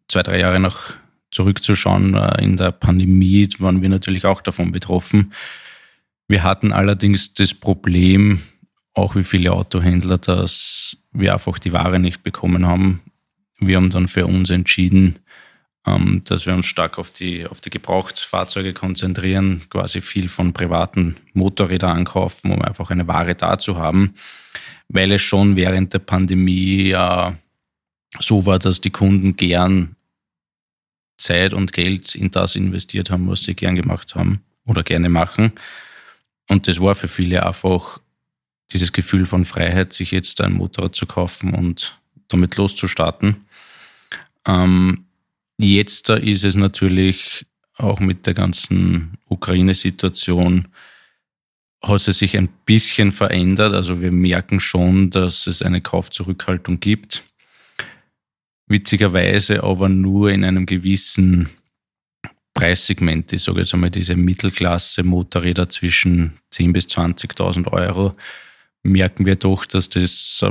zwei, 0.07 0.21
drei 0.21 0.39
Jahre 0.39 0.59
nach 0.59 0.93
zurückzuschauen, 1.31 2.13
äh, 2.13 2.43
in 2.43 2.57
der 2.57 2.71
Pandemie 2.71 3.49
waren 3.57 3.81
wir 3.81 3.89
natürlich 3.89 4.25
auch 4.25 4.41
davon 4.41 4.71
betroffen. 4.71 5.33
Wir 6.27 6.43
hatten 6.43 6.71
allerdings 6.71 7.33
das 7.33 7.55
Problem, 7.55 8.39
auch 8.93 9.15
wie 9.15 9.23
viele 9.23 9.51
Autohändler, 9.53 10.17
dass 10.17 10.97
wir 11.11 11.33
einfach 11.33 11.59
die 11.59 11.73
Ware 11.73 11.99
nicht 11.99 12.23
bekommen 12.23 12.67
haben 12.67 13.01
wir 13.67 13.77
haben 13.77 13.89
dann 13.89 14.07
für 14.07 14.25
uns 14.25 14.49
entschieden, 14.49 15.19
ähm, 15.85 16.21
dass 16.25 16.45
wir 16.45 16.53
uns 16.53 16.65
stark 16.65 16.97
auf 16.97 17.11
die, 17.11 17.45
auf 17.45 17.61
die 17.61 17.69
Gebrauchtfahrzeuge 17.69 18.73
konzentrieren, 18.73 19.63
quasi 19.69 20.01
viel 20.01 20.29
von 20.29 20.53
privaten 20.53 21.17
Motorrädern 21.33 21.97
ankaufen, 21.97 22.51
um 22.51 22.61
einfach 22.61 22.89
eine 22.91 23.07
Ware 23.07 23.35
da 23.35 23.57
zu 23.57 23.77
haben, 23.77 24.15
weil 24.87 25.11
es 25.11 25.21
schon 25.21 25.55
während 25.55 25.93
der 25.93 25.99
Pandemie 25.99 26.91
äh, 26.91 27.31
so 28.19 28.45
war, 28.45 28.59
dass 28.59 28.81
die 28.81 28.91
Kunden 28.91 29.35
gern 29.35 29.95
Zeit 31.17 31.53
und 31.53 31.73
Geld 31.73 32.15
in 32.15 32.31
das 32.31 32.55
investiert 32.55 33.09
haben, 33.09 33.29
was 33.29 33.43
sie 33.43 33.55
gern 33.55 33.75
gemacht 33.75 34.15
haben 34.15 34.41
oder 34.65 34.83
gerne 34.83 35.09
machen. 35.09 35.53
Und 36.49 36.67
das 36.67 36.81
war 36.81 36.95
für 36.95 37.07
viele 37.07 37.45
einfach 37.45 37.99
dieses 38.73 38.91
Gefühl 38.91 39.25
von 39.25 39.45
Freiheit, 39.45 39.93
sich 39.93 40.11
jetzt 40.11 40.41
ein 40.41 40.53
Motorrad 40.53 40.95
zu 40.95 41.05
kaufen 41.05 41.53
und 41.53 41.99
damit 42.27 42.57
loszustarten. 42.57 43.45
Ähm, 44.45 45.05
jetzt 45.57 46.09
da 46.09 46.15
ist 46.15 46.43
es 46.43 46.55
natürlich 46.55 47.45
auch 47.77 47.99
mit 47.99 48.25
der 48.25 48.33
ganzen 48.33 49.17
Ukraine-Situation 49.29 50.67
hat 51.83 52.07
es 52.07 52.19
sich 52.19 52.37
ein 52.37 52.47
bisschen 52.65 53.11
verändert. 53.11 53.73
Also 53.73 54.01
wir 54.01 54.11
merken 54.11 54.59
schon, 54.59 55.09
dass 55.09 55.47
es 55.47 55.61
eine 55.61 55.81
Kaufzurückhaltung 55.81 56.79
gibt. 56.79 57.23
Witzigerweise 58.67 59.63
aber 59.63 59.89
nur 59.89 60.31
in 60.31 60.45
einem 60.45 60.65
gewissen 60.65 61.49
Preissegment. 62.53 63.33
Ich 63.33 63.43
sage 63.43 63.59
jetzt 63.59 63.73
einmal 63.73 63.89
diese 63.89 64.15
Mittelklasse 64.15 65.03
Motorräder 65.03 65.69
zwischen 65.69 66.39
10.000 66.53 66.71
bis 66.71 66.85
20.000 66.85 67.67
Euro 67.71 68.15
merken 68.83 69.25
wir 69.25 69.35
doch, 69.35 69.65
dass 69.65 69.89
das 69.89 70.45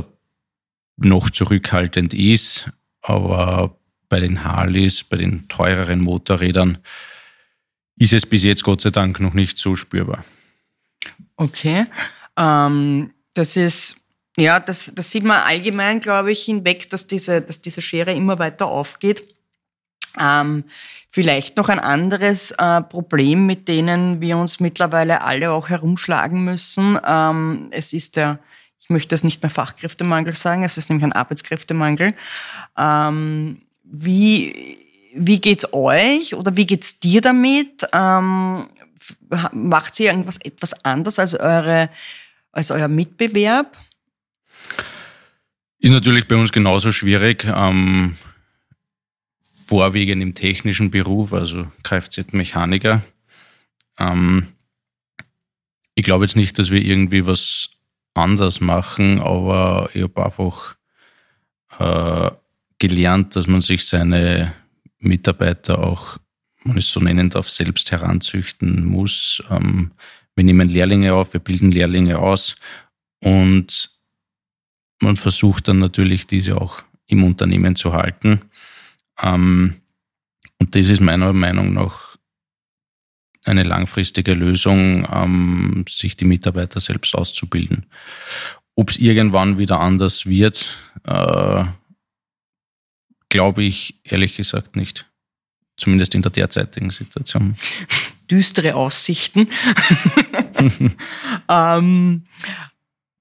noch 0.97 1.29
zurückhaltend 1.29 2.13
ist. 2.13 2.69
Aber 3.01 3.77
bei 4.09 4.19
den 4.19 4.43
Harleys, 4.43 5.03
bei 5.03 5.17
den 5.17 5.47
teureren 5.47 6.01
Motorrädern, 6.01 6.79
ist 7.97 8.13
es 8.13 8.25
bis 8.25 8.43
jetzt 8.43 8.63
Gott 8.63 8.81
sei 8.81 8.89
Dank 8.89 9.19
noch 9.19 9.33
nicht 9.33 9.57
so 9.57 9.75
spürbar. 9.75 10.23
Okay. 11.35 11.85
Ähm, 12.37 13.13
das 13.33 13.55
ist, 13.55 13.97
ja, 14.37 14.59
das, 14.59 14.93
das 14.95 15.11
sieht 15.11 15.23
man 15.23 15.41
allgemein, 15.41 15.99
glaube 15.99 16.31
ich, 16.31 16.43
hinweg, 16.43 16.89
dass 16.89 17.07
diese, 17.07 17.41
dass 17.41 17.61
diese 17.61 17.81
Schere 17.81 18.13
immer 18.13 18.39
weiter 18.39 18.67
aufgeht. 18.67 19.23
Ähm, 20.19 20.65
vielleicht 21.13 21.57
noch 21.57 21.69
ein 21.69 21.77
anderes 21.77 22.51
äh, 22.57 22.81
Problem, 22.81 23.45
mit 23.45 23.67
denen 23.67 24.19
wir 24.19 24.35
uns 24.35 24.59
mittlerweile 24.59 25.21
alle 25.21 25.51
auch 25.51 25.69
herumschlagen 25.69 26.43
müssen. 26.43 26.99
Ähm, 27.05 27.67
es 27.69 27.93
ist 27.93 28.15
der, 28.15 28.39
ich 28.79 28.89
möchte 28.89 29.13
es 29.13 29.23
nicht 29.23 29.43
mehr 29.43 29.51
Fachkräftemangel 29.51 30.33
sagen, 30.35 30.63
es 30.63 30.75
ist 30.75 30.89
nämlich 30.89 31.05
ein 31.05 31.13
Arbeitskräftemangel. 31.13 32.15
Ähm, 32.75 33.59
wie, 33.83 34.79
wie 35.13 35.39
geht's 35.39 35.71
euch 35.71 36.33
oder 36.33 36.55
wie 36.57 36.65
geht's 36.65 36.99
dir 36.99 37.21
damit? 37.21 37.87
Ähm, 37.93 38.65
macht 39.51 39.99
ihr 39.99 40.09
irgendwas 40.09 40.37
etwas 40.37 40.83
anders 40.83 41.19
als 41.19 41.35
eure, 41.35 41.91
als 42.51 42.71
euer 42.71 42.87
Mitbewerb? 42.87 43.77
Ist 45.77 45.93
natürlich 45.93 46.27
bei 46.27 46.37
uns 46.37 46.51
genauso 46.51 46.91
schwierig. 46.91 47.45
Ähm, 47.45 48.15
vorwiegend 49.53 50.21
im 50.23 50.33
technischen 50.33 50.89
Beruf, 50.89 51.31
also 51.31 51.67
Kfz-Mechaniker. 51.83 53.03
Ähm, 53.99 54.47
ich 55.95 56.03
glaube 56.03 56.25
jetzt 56.25 56.35
nicht, 56.35 56.57
dass 56.57 56.71
wir 56.71 56.81
irgendwie 56.81 57.27
was 57.27 57.69
anders 58.15 58.61
machen, 58.61 59.21
aber 59.21 59.89
ich 59.93 60.03
habe 60.03 60.25
einfach 60.25 60.75
äh, 61.79 62.31
gelernt, 62.79 63.35
dass 63.35 63.47
man 63.47 63.61
sich 63.61 63.85
seine 63.85 64.53
Mitarbeiter 64.97 65.79
auch, 65.79 66.17
man 66.63 66.77
es 66.77 66.91
so 66.91 66.99
nennen 66.99 67.29
darf, 67.29 67.47
selbst 67.47 67.91
heranzüchten 67.91 68.85
muss. 68.85 69.43
Ähm, 69.51 69.91
wir 70.35 70.43
nehmen 70.43 70.69
Lehrlinge 70.69 71.13
auf, 71.13 71.33
wir 71.33 71.39
bilden 71.39 71.71
Lehrlinge 71.71 72.17
aus 72.17 72.55
und 73.19 73.91
man 74.99 75.15
versucht 75.15 75.67
dann 75.67 75.79
natürlich, 75.79 76.25
diese 76.25 76.59
auch 76.59 76.81
im 77.07 77.23
Unternehmen 77.23 77.75
zu 77.75 77.93
halten. 77.93 78.41
Ähm, 79.21 79.75
und 80.59 80.75
das 80.75 80.89
ist 80.89 81.01
meiner 81.01 81.33
Meinung 81.33 81.73
nach 81.73 82.17
eine 83.45 83.63
langfristige 83.63 84.33
Lösung, 84.33 85.07
ähm, 85.11 85.85
sich 85.87 86.15
die 86.15 86.25
Mitarbeiter 86.25 86.79
selbst 86.79 87.15
auszubilden. 87.15 87.85
Ob 88.75 88.89
es 88.89 88.97
irgendwann 88.97 89.57
wieder 89.57 89.79
anders 89.79 90.25
wird, 90.25 90.77
äh, 91.05 91.65
glaube 93.29 93.63
ich 93.63 93.99
ehrlich 94.03 94.35
gesagt 94.35 94.75
nicht. 94.75 95.09
Zumindest 95.77 96.15
in 96.15 96.21
der 96.21 96.31
derzeitigen 96.31 96.91
Situation. 96.91 97.55
Düstere 98.29 98.75
Aussichten. 98.75 99.49
ähm, 101.49 102.23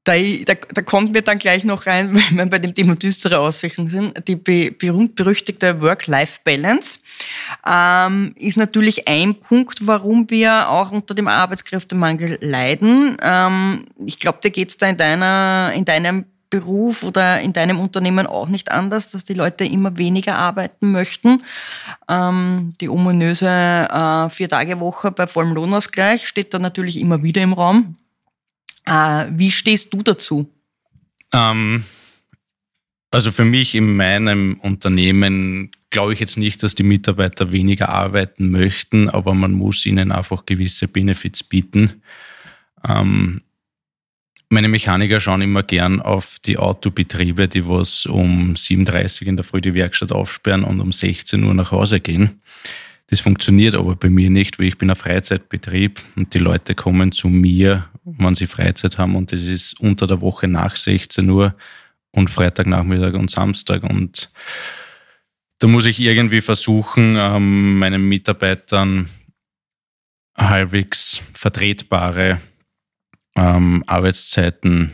da, 0.05 0.15
da, 0.45 0.55
da 0.55 0.83
kommt 0.83 1.13
mir 1.13 1.23
dann 1.23 1.39
gleich 1.39 1.65
noch 1.65 1.87
rein, 1.87 2.15
wenn 2.31 2.37
wir 2.37 2.47
bei 2.47 2.59
dem 2.59 2.75
Thema 2.75 2.97
düstere 2.97 3.39
Auswirkungen 3.39 3.89
sind, 3.89 4.29
die 4.29 4.37
berühmt-berüchtigte 4.37 5.81
Work-Life-Balance 5.81 6.99
ähm, 7.67 8.35
ist 8.37 8.57
natürlich 8.57 9.07
ein 9.09 9.35
Punkt, 9.35 9.87
warum 9.87 10.29
wir 10.31 10.69
auch 10.69 10.91
unter 10.91 11.15
dem 11.15 11.29
Arbeitskräftemangel 11.29 12.39
leiden. 12.41 13.17
Ähm, 13.23 13.87
ich 14.05 14.19
glaube, 14.19 14.39
dir 14.43 14.51
geht's 14.51 14.77
da 14.77 14.89
in, 14.89 14.97
deiner, 14.97 15.73
in 15.75 15.85
deinem 15.85 16.25
Beruf 16.51 17.03
oder 17.03 17.41
in 17.41 17.55
deinem 17.55 17.81
Unternehmen 17.81 18.27
auch 18.27 18.49
nicht 18.49 18.71
anders, 18.71 19.11
dass 19.11 19.25
die 19.25 19.33
Leute 19.33 19.65
immer 19.65 19.97
weniger 19.97 20.37
arbeiten 20.37 20.93
möchten. 20.93 21.43
Ähm, 22.11 22.75
die 22.81 22.91
ominöse 22.91 23.49
äh, 23.49 24.29
Vier-Tage-Woche 24.29 25.13
bei 25.13 25.27
vollem 25.27 25.55
Lohnausgleich 25.55 26.29
steht 26.29 26.53
da 26.53 26.59
natürlich 26.59 27.01
immer 27.01 27.23
wieder 27.23 27.41
im 27.41 27.55
Raum. 27.55 27.97
Äh, 28.85 29.27
wie 29.31 29.51
stehst 29.51 29.93
du 29.93 30.03
dazu? 30.03 30.53
Ähm, 31.33 31.85
also 33.11 33.31
für 33.31 33.45
mich 33.45 33.75
in 33.75 33.97
meinem 33.97 34.59
Unternehmen 34.61 35.71
glaube 35.91 36.15
ich 36.15 36.21
jetzt 36.21 36.39
nicht, 36.39 36.63
dass 36.63 36.75
die 36.75 36.83
Mitarbeiter 36.83 37.53
weniger 37.53 37.91
arbeiten 37.91 38.51
möchten, 38.51 39.09
aber 39.09 39.35
man 39.35 39.53
muss 39.53 39.85
ihnen 39.87 40.11
einfach 40.11 40.47
gewisse 40.47 40.89
Benefits 40.89 41.45
bieten. 41.45 42.03
Ähm, 42.89 43.43
meine 44.49 44.69
Mechaniker 44.69 45.21
schauen 45.21 45.43
immer 45.43 45.63
gern 45.63 46.03
auf 46.03 46.39
die 46.39 46.59
Autobetriebe, 46.59 47.49
die 47.49 47.67
was 47.67 48.07
um 48.07 48.55
7.30 48.55 49.23
Uhr 49.23 49.29
in 49.29 49.37
der 49.37 49.45
Früh 49.45 49.61
die 49.61 49.75
Werkstatt 49.75 50.13
aufsperren 50.13 50.65
und 50.65 50.81
um 50.81 50.93
16 50.93 51.43
Uhr 51.45 51.55
nach 51.55 51.71
Hause 51.71 52.01
gehen. 52.01 52.43
Das 53.13 53.21
funktioniert 53.21 53.75
aber 53.75 53.95
bei 53.95 54.09
mir 54.09 54.31
nicht, 54.31 54.59
weil 54.59 54.69
ich 54.69 54.79
bin 54.79 54.89
ein 54.89 54.97
Freizeitbetrieb 54.97 56.01
und 56.17 56.33
die 56.33 56.39
Leute 56.39 56.75
kommen 56.75 57.13
zu 57.13 57.29
mir, 57.29 57.91
wenn 58.05 58.35
sie 58.35 58.47
Freizeit 58.47 58.97
haben 58.97 59.17
und 59.17 59.33
das 59.33 59.43
ist 59.43 59.79
unter 59.81 60.07
der 60.07 60.23
Woche 60.23 60.49
nach 60.49 60.77
16 60.77 61.29
Uhr 61.29 61.55
und 62.13 62.31
Freitagnachmittag 62.31 63.13
und 63.13 63.31
Samstag 63.31 63.83
und 63.83 64.31
da 65.59 65.67
muss 65.69 65.85
ich 65.85 66.01
irgendwie 66.01 66.41
versuchen, 66.41 67.17
ähm, 67.19 67.79
meinen 67.79 68.09
Mitarbeitern 68.09 69.11
halbwegs 70.35 71.21
vertretbare 71.35 72.41
ähm, 73.37 73.85
Arbeitszeiten 73.87 74.91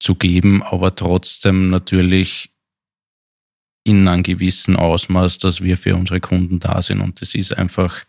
zu 0.00 0.16
geben, 0.16 0.64
aber 0.64 0.96
trotzdem 0.96 1.70
natürlich 1.70 2.50
in 3.84 4.06
einem 4.08 4.22
gewissen 4.22 4.76
Ausmaß, 4.76 5.38
dass 5.38 5.62
wir 5.62 5.76
für 5.76 5.96
unsere 5.96 6.20
Kunden 6.20 6.58
da 6.58 6.82
sind. 6.82 7.00
Und 7.00 7.20
das 7.20 7.34
ist 7.34 7.56
einfach 7.56 8.04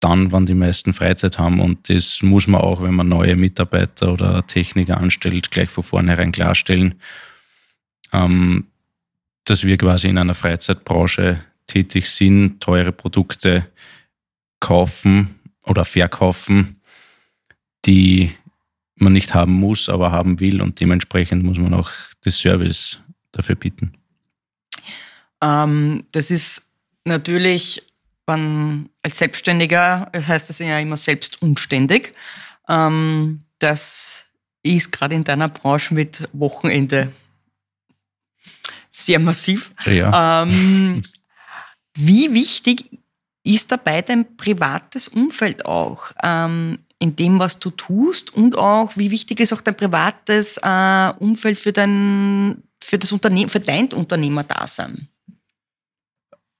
dann, 0.00 0.32
wann 0.32 0.46
die 0.46 0.54
meisten 0.54 0.92
Freizeit 0.92 1.38
haben. 1.38 1.60
Und 1.60 1.88
das 1.88 2.22
muss 2.22 2.46
man 2.46 2.60
auch, 2.60 2.82
wenn 2.82 2.94
man 2.94 3.08
neue 3.08 3.36
Mitarbeiter 3.36 4.12
oder 4.12 4.46
Techniker 4.46 4.98
anstellt, 4.98 5.50
gleich 5.50 5.70
von 5.70 5.84
vornherein 5.84 6.32
klarstellen, 6.32 6.96
ähm, 8.12 8.66
dass 9.44 9.64
wir 9.64 9.76
quasi 9.78 10.08
in 10.08 10.18
einer 10.18 10.34
Freizeitbranche 10.34 11.44
tätig 11.66 12.10
sind, 12.10 12.60
teure 12.60 12.92
Produkte 12.92 13.66
kaufen 14.60 15.34
oder 15.66 15.84
verkaufen, 15.84 16.80
die 17.86 18.32
man 18.96 19.12
nicht 19.12 19.34
haben 19.34 19.52
muss, 19.52 19.88
aber 19.88 20.12
haben 20.12 20.40
will. 20.40 20.60
Und 20.60 20.80
dementsprechend 20.80 21.42
muss 21.44 21.58
man 21.58 21.74
auch 21.74 21.90
das 22.22 22.38
Service 22.38 23.00
dafür 23.32 23.54
bieten. 23.54 23.92
Ähm, 25.42 26.06
das 26.12 26.30
ist 26.30 26.70
natürlich 27.04 27.82
man 28.26 28.88
als 29.02 29.18
Selbstständiger, 29.18 30.08
das 30.12 30.28
heißt 30.28 30.48
das 30.48 30.58
ja 30.60 30.78
immer 30.78 30.96
selbst 30.96 31.42
unständig. 31.42 32.14
Ähm, 32.68 33.40
das 33.58 34.26
ist 34.62 34.92
gerade 34.92 35.14
in 35.14 35.24
deiner 35.24 35.48
Branche 35.48 35.94
mit 35.94 36.28
Wochenende 36.32 37.12
sehr 38.90 39.18
massiv. 39.18 39.72
Ja. 39.84 40.42
Ähm, 40.42 41.02
wie 41.94 42.32
wichtig 42.32 42.98
ist 43.44 43.72
dabei 43.72 44.02
dein 44.02 44.36
privates 44.36 45.08
Umfeld 45.08 45.66
auch 45.66 46.12
ähm, 46.22 46.78
in 46.98 47.16
dem, 47.16 47.40
was 47.40 47.58
du 47.58 47.70
tust 47.70 48.32
und 48.32 48.56
auch 48.56 48.96
wie 48.96 49.10
wichtig 49.10 49.40
ist 49.40 49.52
auch 49.52 49.60
dein 49.60 49.76
privates 49.76 50.58
äh, 50.62 51.12
Umfeld 51.18 51.58
für 51.58 51.72
dein 51.72 52.62
für 52.82 52.98
das 52.98 53.12
Unternehmen, 53.12 53.48
für 53.48 53.60
dein 53.60 53.92
Unternehmerdasein? 53.92 55.08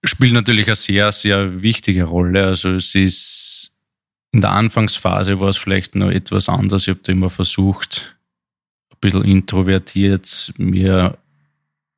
Spielt 0.05 0.33
natürlich 0.33 0.67
eine 0.67 0.77
sehr, 0.77 1.12
sehr 1.12 1.62
wichtige 1.62 2.05
Rolle. 2.05 2.47
Also 2.47 2.75
es 2.75 2.95
ist 2.95 3.73
in 4.33 4.41
der 4.41 4.51
Anfangsphase 4.51 5.41
war 5.41 5.51
es 5.51 5.59
vielleicht 5.59 5.95
noch 5.95 6.11
etwas 6.11 6.49
anders. 6.49 6.83
Ich 6.83 6.88
habe 6.88 7.01
da 7.03 7.12
immer 7.12 7.29
versucht, 7.29 8.17
ein 8.91 8.97
bisschen 9.01 9.25
introvertiert 9.25 10.55
mir 10.57 11.19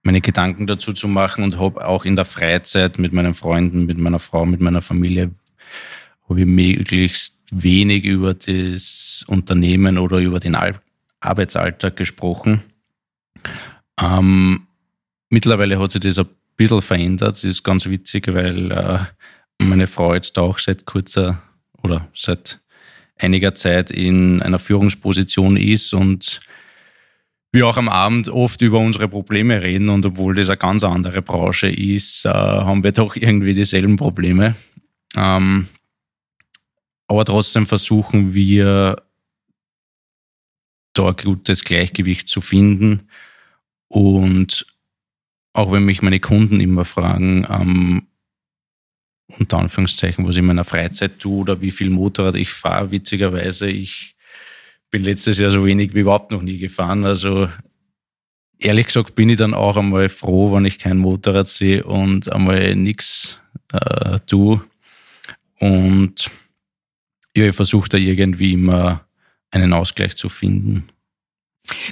meine 0.02 0.20
Gedanken 0.20 0.66
dazu 0.66 0.92
zu 0.92 1.08
machen 1.08 1.44
und 1.44 1.58
habe 1.58 1.86
auch 1.86 2.04
in 2.04 2.16
der 2.16 2.24
Freizeit 2.24 2.98
mit 2.98 3.12
meinen 3.12 3.34
Freunden, 3.34 3.86
mit 3.86 3.98
meiner 3.98 4.18
Frau, 4.18 4.44
mit 4.44 4.60
meiner 4.60 4.82
Familie, 4.82 5.30
habe 6.28 6.40
ich 6.40 6.46
möglichst 6.46 7.40
wenig 7.50 8.04
über 8.04 8.34
das 8.34 9.24
Unternehmen 9.28 9.96
oder 9.96 10.18
über 10.18 10.40
den 10.40 10.56
Arbeitsalltag 11.20 11.96
gesprochen. 11.96 12.62
Ähm, 13.98 14.66
mittlerweile 15.30 15.78
hat 15.78 15.92
sich 15.92 16.00
das 16.00 16.18
ein 16.18 16.28
bisschen 16.56 16.82
verändert. 16.82 17.36
Das 17.36 17.44
ist 17.44 17.62
ganz 17.62 17.86
witzig, 17.86 18.28
weil 18.28 18.70
äh, 18.70 18.98
meine 19.58 19.86
Frau 19.86 20.14
jetzt 20.14 20.38
auch 20.38 20.58
seit 20.58 20.84
kurzer 20.84 21.42
oder 21.82 22.08
seit 22.14 22.60
einiger 23.16 23.54
Zeit 23.54 23.90
in 23.90 24.42
einer 24.42 24.58
Führungsposition 24.58 25.56
ist 25.56 25.94
und 25.94 26.40
wir 27.52 27.68
auch 27.68 27.76
am 27.76 27.88
Abend 27.88 28.28
oft 28.28 28.60
über 28.62 28.80
unsere 28.80 29.08
Probleme 29.08 29.62
reden 29.62 29.88
und 29.88 30.04
obwohl 30.04 30.34
das 30.34 30.48
eine 30.48 30.58
ganz 30.58 30.82
andere 30.82 31.22
Branche 31.22 31.68
ist, 31.68 32.24
äh, 32.24 32.30
haben 32.30 32.82
wir 32.82 32.92
doch 32.92 33.14
irgendwie 33.14 33.54
dieselben 33.54 33.96
Probleme. 33.96 34.56
Ähm, 35.14 35.68
aber 37.06 37.24
trotzdem 37.24 37.66
versuchen 37.66 38.34
wir 38.34 38.96
da 40.94 41.08
ein 41.08 41.16
gutes 41.16 41.64
Gleichgewicht 41.64 42.28
zu 42.28 42.40
finden 42.40 43.08
und 43.88 44.66
auch 45.54 45.72
wenn 45.72 45.84
mich 45.84 46.02
meine 46.02 46.20
Kunden 46.20 46.60
immer 46.60 46.84
fragen, 46.84 47.46
ähm, 47.48 48.08
unter 49.38 49.58
Anführungszeichen, 49.58 50.26
was 50.26 50.34
ich 50.34 50.40
in 50.40 50.46
meiner 50.46 50.64
Freizeit 50.64 51.18
tue 51.18 51.40
oder 51.40 51.60
wie 51.60 51.70
viel 51.70 51.88
Motorrad 51.88 52.34
ich 52.34 52.50
fahre, 52.50 52.90
witzigerweise, 52.90 53.70
ich 53.70 54.16
bin 54.90 55.02
letztes 55.02 55.38
Jahr 55.38 55.50
so 55.50 55.64
wenig 55.64 55.94
wie 55.94 56.00
überhaupt 56.00 56.32
noch 56.32 56.42
nie 56.42 56.58
gefahren. 56.58 57.04
Also 57.04 57.48
ehrlich 58.58 58.86
gesagt 58.86 59.14
bin 59.14 59.30
ich 59.30 59.38
dann 59.38 59.54
auch 59.54 59.76
einmal 59.76 60.08
froh, 60.08 60.52
wenn 60.52 60.64
ich 60.64 60.78
kein 60.78 60.98
Motorrad 60.98 61.48
sehe 61.48 61.84
und 61.84 62.30
einmal 62.30 62.74
nichts 62.76 63.40
äh, 63.72 64.18
tue. 64.26 64.62
Und 65.58 66.30
ja, 67.36 67.46
ich 67.46 67.56
versuche 67.56 67.88
da 67.88 67.96
irgendwie 67.96 68.52
immer 68.52 69.06
einen 69.50 69.72
Ausgleich 69.72 70.16
zu 70.16 70.28
finden. 70.28 70.88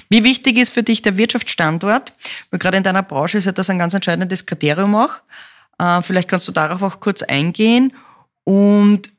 Wie 0.08 0.24
wichtig 0.24 0.58
ist 0.58 0.72
für 0.72 0.82
dich 0.82 1.02
der 1.02 1.16
Wirtschaftsstandort? 1.16 2.12
Weil 2.50 2.58
gerade 2.58 2.76
in 2.76 2.82
deiner 2.82 3.02
Branche 3.02 3.38
ist 3.38 3.46
ja 3.46 3.52
das 3.52 3.70
ein 3.70 3.78
ganz 3.78 3.94
entscheidendes 3.94 4.46
Kriterium 4.46 4.94
auch. 4.94 5.20
Äh, 5.78 6.02
vielleicht 6.02 6.28
kannst 6.28 6.48
du 6.48 6.52
darauf 6.52 6.82
auch 6.82 7.00
kurz 7.00 7.22
eingehen. 7.22 7.94
Und 8.44 9.10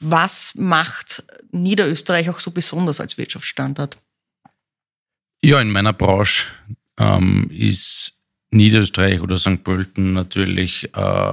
was 0.00 0.54
macht 0.54 1.24
Niederösterreich 1.50 2.30
auch 2.30 2.40
so 2.40 2.50
besonders 2.50 3.00
als 3.00 3.18
Wirtschaftsstandort? 3.18 3.96
Ja, 5.42 5.60
in 5.60 5.70
meiner 5.70 5.92
Branche 5.92 6.44
ähm, 6.98 7.50
ist 7.50 8.20
Niederösterreich 8.50 9.20
oder 9.20 9.36
St. 9.36 9.64
Pölten 9.64 10.12
natürlich 10.12 10.94
äh, 10.94 11.32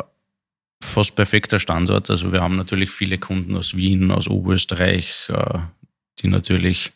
fast 0.81 1.15
perfekter 1.15 1.59
Standort. 1.59 2.09
Also 2.09 2.31
wir 2.31 2.41
haben 2.41 2.55
natürlich 2.55 2.91
viele 2.91 3.17
Kunden 3.17 3.55
aus 3.55 3.75
Wien, 3.75 4.09
aus 4.09 4.27
Oberösterreich, 4.27 5.29
äh, 5.29 5.59
die 6.19 6.27
natürlich 6.27 6.93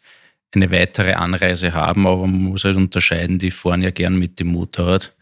eine 0.56 0.72
weitere 0.72 1.14
Anreise 1.14 1.74
haben, 1.74 2.06
aber 2.08 2.28
man 2.28 2.44
muss 2.44 2.64
halt 2.64 2.76
unterscheiden, 2.76 3.40
die 3.40 3.52
fahren 3.52 3.82
ja 3.82 3.92
gern 3.92 4.18
mit 4.18 4.40
dem 4.40 4.48
Motorrad 4.48 5.16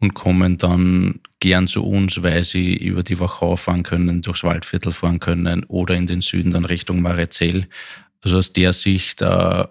und 0.00 0.14
kommen 0.14 0.58
dann 0.58 1.20
gern 1.40 1.66
zu 1.66 1.84
uns, 1.84 2.22
weil 2.22 2.44
sie 2.44 2.76
über 2.76 3.02
die 3.02 3.18
Wachau 3.18 3.56
fahren 3.56 3.82
können, 3.82 4.22
durchs 4.22 4.44
Waldviertel 4.44 4.92
fahren 4.92 5.20
können 5.20 5.64
oder 5.64 5.94
in 5.94 6.06
den 6.06 6.20
Süden 6.20 6.50
dann 6.50 6.64
Richtung 6.64 7.00
Marizell. 7.00 7.66
Also 8.22 8.38
aus 8.38 8.52
der 8.52 8.72
Sicht 8.72 9.22
äh, 9.22 9.64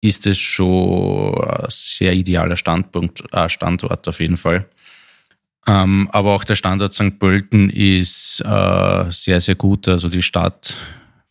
ist 0.00 0.26
es 0.26 0.38
schon 0.38 1.34
ein 1.34 1.66
sehr 1.68 2.12
idealer 2.12 2.56
Standpunkt, 2.56 3.22
äh, 3.32 3.48
Standort 3.48 4.08
auf 4.08 4.20
jeden 4.20 4.36
Fall. 4.36 4.66
Ähm, 5.66 6.08
aber 6.12 6.34
auch 6.34 6.44
der 6.44 6.56
Standort 6.56 6.94
St. 6.94 7.18
Pölten 7.18 7.68
ist 7.68 8.40
äh, 8.40 9.04
sehr, 9.10 9.40
sehr 9.40 9.54
gut. 9.56 9.88
Also 9.88 10.08
die 10.08 10.22
Stadt 10.22 10.74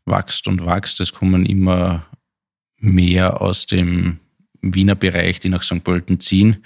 wächst 0.06 0.48
und 0.48 0.66
wächst. 0.66 1.00
Es 1.00 1.14
kommen 1.14 1.46
immer 1.46 2.06
mehr 2.80 3.42
aus 3.42 3.66
dem 3.66 4.20
Wiener 4.62 4.96
Bereich, 4.96 5.40
die 5.40 5.50
nach 5.50 5.64
St. 5.64 5.84
Pölten 5.84 6.20
ziehen. 6.20 6.66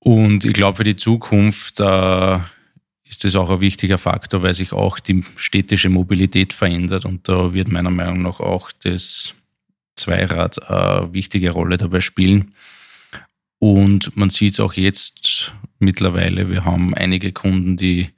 Und 0.00 0.44
ich 0.44 0.52
glaube, 0.52 0.76
für 0.76 0.84
die 0.84 0.96
Zukunft 0.96 1.80
äh, 1.80 2.38
ist 3.04 3.24
das 3.24 3.36
auch 3.36 3.50
ein 3.50 3.60
wichtiger 3.60 3.98
Faktor, 3.98 4.42
weil 4.42 4.54
sich 4.54 4.72
auch 4.72 4.98
die 4.98 5.24
städtische 5.36 5.88
Mobilität 5.88 6.52
verändert. 6.52 7.04
Und 7.04 7.28
da 7.28 7.52
wird 7.52 7.68
meiner 7.68 7.90
Meinung 7.90 8.22
nach 8.22 8.40
auch 8.40 8.70
das 8.72 9.34
Zweirad 9.96 10.70
eine 10.70 11.12
wichtige 11.12 11.50
Rolle 11.50 11.76
dabei 11.76 12.00
spielen. 12.00 12.54
Und 13.58 14.16
man 14.16 14.30
sieht 14.30 14.52
es 14.52 14.60
auch 14.60 14.74
jetzt 14.74 15.54
mittlerweile. 15.78 16.48
Wir 16.48 16.64
haben 16.64 16.94
einige 16.94 17.32
Kunden, 17.32 17.76
die 17.76 18.10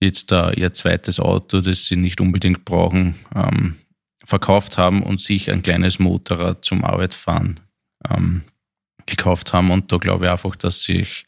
jetzt 0.00 0.32
da 0.32 0.50
ihr 0.52 0.72
zweites 0.72 1.20
Auto, 1.20 1.60
das 1.60 1.86
sie 1.86 1.96
nicht 1.96 2.20
unbedingt 2.20 2.64
brauchen, 2.64 3.14
ähm, 3.34 3.76
verkauft 4.26 4.76
haben 4.76 5.02
und 5.02 5.20
sich 5.20 5.50
ein 5.50 5.62
kleines 5.62 5.98
Motorrad 5.98 6.64
zum 6.64 6.84
Arbeitfahren 6.84 7.60
ähm, 8.10 8.42
gekauft 9.06 9.52
haben. 9.52 9.70
Und 9.70 9.92
da 9.92 9.96
glaube 9.98 10.26
ich 10.26 10.30
einfach, 10.30 10.56
dass 10.56 10.82
sich 10.82 11.26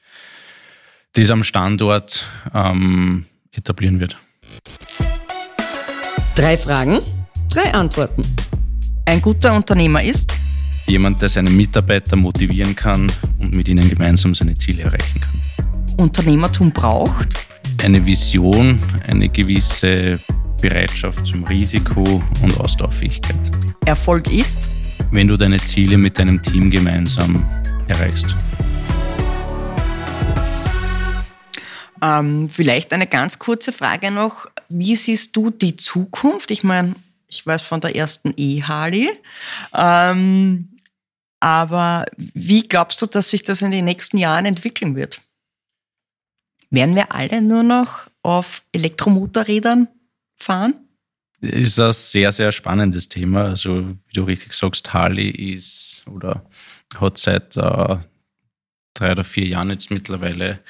das 1.12 1.30
am 1.30 1.44
Standort 1.44 2.26
ähm, 2.52 3.24
etablieren 3.52 4.00
wird. 4.00 4.16
Drei 6.34 6.56
Fragen, 6.56 7.00
drei 7.48 7.72
Antworten. 7.72 8.22
Ein 9.06 9.22
guter 9.22 9.54
Unternehmer 9.54 10.02
ist 10.02 10.34
jemand, 10.86 11.22
der 11.22 11.28
seine 11.28 11.50
Mitarbeiter 11.50 12.16
motivieren 12.16 12.74
kann 12.74 13.10
und 13.38 13.54
mit 13.54 13.68
ihnen 13.68 13.88
gemeinsam 13.88 14.34
seine 14.34 14.54
Ziele 14.54 14.84
erreichen 14.84 15.20
kann. 15.20 15.98
Unternehmertum 15.98 16.72
braucht 16.72 17.28
eine 17.82 18.04
Vision, 18.04 18.78
eine 19.06 19.28
gewisse 19.28 20.18
Bereitschaft 20.60 21.26
zum 21.26 21.44
Risiko 21.44 22.22
und 22.42 22.60
Ausdauerfähigkeit. 22.60 23.50
Erfolg 23.86 24.30
ist, 24.30 24.68
wenn 25.12 25.28
du 25.28 25.36
deine 25.36 25.58
Ziele 25.58 25.98
mit 25.98 26.18
deinem 26.18 26.42
Team 26.42 26.70
gemeinsam 26.70 27.46
erreichst. 27.86 28.34
Ähm, 32.02 32.48
vielleicht 32.50 32.92
eine 32.92 33.06
ganz 33.06 33.38
kurze 33.38 33.72
Frage 33.72 34.10
noch. 34.10 34.46
Wie 34.68 34.96
siehst 34.96 35.34
du 35.36 35.50
die 35.50 35.76
Zukunft? 35.76 36.50
Ich 36.50 36.62
meine, 36.62 36.94
ich 37.28 37.44
weiß 37.46 37.62
von 37.62 37.80
der 37.80 37.96
ersten 37.96 38.34
E-Harley. 38.36 39.10
Ähm, 39.74 40.76
aber 41.40 42.06
wie 42.16 42.66
glaubst 42.66 43.00
du, 43.02 43.06
dass 43.06 43.30
sich 43.30 43.42
das 43.42 43.62
in 43.62 43.70
den 43.70 43.84
nächsten 43.84 44.18
Jahren 44.18 44.46
entwickeln 44.46 44.96
wird? 44.96 45.20
Werden 46.70 46.94
wir 46.94 47.12
alle 47.12 47.40
nur 47.40 47.62
noch 47.62 48.08
auf 48.22 48.62
Elektromotorrädern 48.72 49.88
fahren? 50.38 50.88
Ist 51.40 51.78
ein 51.78 51.92
sehr, 51.92 52.32
sehr 52.32 52.50
spannendes 52.50 53.08
Thema. 53.08 53.44
Also, 53.44 53.90
wie 53.90 54.12
du 54.12 54.24
richtig 54.24 54.52
sagst, 54.52 54.92
Harley 54.92 55.30
ist 55.30 56.04
oder 56.08 56.44
hat 56.98 57.18
seit 57.18 57.56
äh, 57.56 57.96
drei 58.94 59.12
oder 59.12 59.24
vier 59.24 59.46
Jahren 59.46 59.70
jetzt 59.70 59.90
mittlerweile 59.90 60.60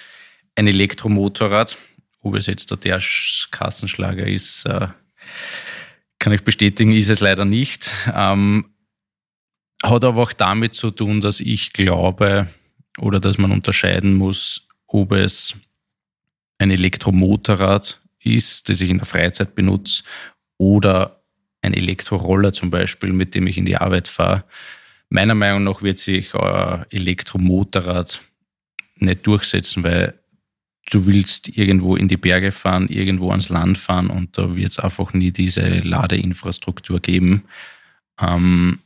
ein 0.57 0.67
Elektromotorrad. 0.67 1.79
Ob 2.21 2.35
es 2.35 2.47
jetzt 2.47 2.85
der 2.85 3.01
Kassenschlager 3.51 4.27
ist, 4.27 4.67
äh, 4.67 4.89
kann 6.19 6.33
ich 6.33 6.43
bestätigen, 6.43 6.93
ist 6.93 7.11
es 7.11 7.21
leider 7.21 7.45
nicht. 7.45 7.91
Ähm, 8.15 8.75
hat 9.83 10.05
aber 10.05 10.23
auch 10.23 10.33
damit 10.33 10.75
zu 10.75 10.91
tun, 10.91 11.21
dass 11.21 11.41
ich 11.41 11.73
glaube 11.73 12.49
oder 12.99 13.21
dass 13.21 13.39
man 13.39 13.53
unterscheiden 13.53 14.15
muss, 14.15 14.69
ob 14.87 15.13
es 15.13 15.57
ein 16.59 16.71
Elektromotorrad 16.71 18.01
ist, 18.35 18.69
das 18.69 18.81
ich 18.81 18.91
in 18.91 18.99
der 18.99 19.07
Freizeit 19.07 19.55
benutze, 19.55 20.03
oder 20.59 21.23
ein 21.63 21.75
Elektroroller 21.75 22.53
zum 22.53 22.71
Beispiel, 22.71 23.13
mit 23.13 23.35
dem 23.35 23.47
ich 23.47 23.59
in 23.59 23.67
die 23.67 23.77
Arbeit 23.77 24.09
fahre. 24.09 24.45
Meiner 25.11 25.35
Meinung 25.35 25.65
nach 25.65 25.83
wird 25.83 25.99
sich 25.99 26.35
ein 26.35 26.85
Elektromotorrad 26.91 28.21
nicht 28.97 29.27
durchsetzen, 29.27 29.83
weil 29.83 30.15
du 30.91 31.07
willst 31.07 31.57
irgendwo 31.57 31.97
in 31.97 32.09
die 32.09 32.17
Berge 32.17 32.53
fahren, 32.53 32.89
irgendwo 32.89 33.31
ans 33.31 33.49
Land 33.49 33.79
fahren 33.79 34.11
und 34.11 34.37
da 34.39 34.57
wird 34.57 34.73
es 34.73 34.79
einfach 34.79 35.13
nie 35.13 35.31
diese 35.31 35.81
Ladeinfrastruktur 35.81 37.01
geben. 37.01 37.45
Ähm, 38.21 38.81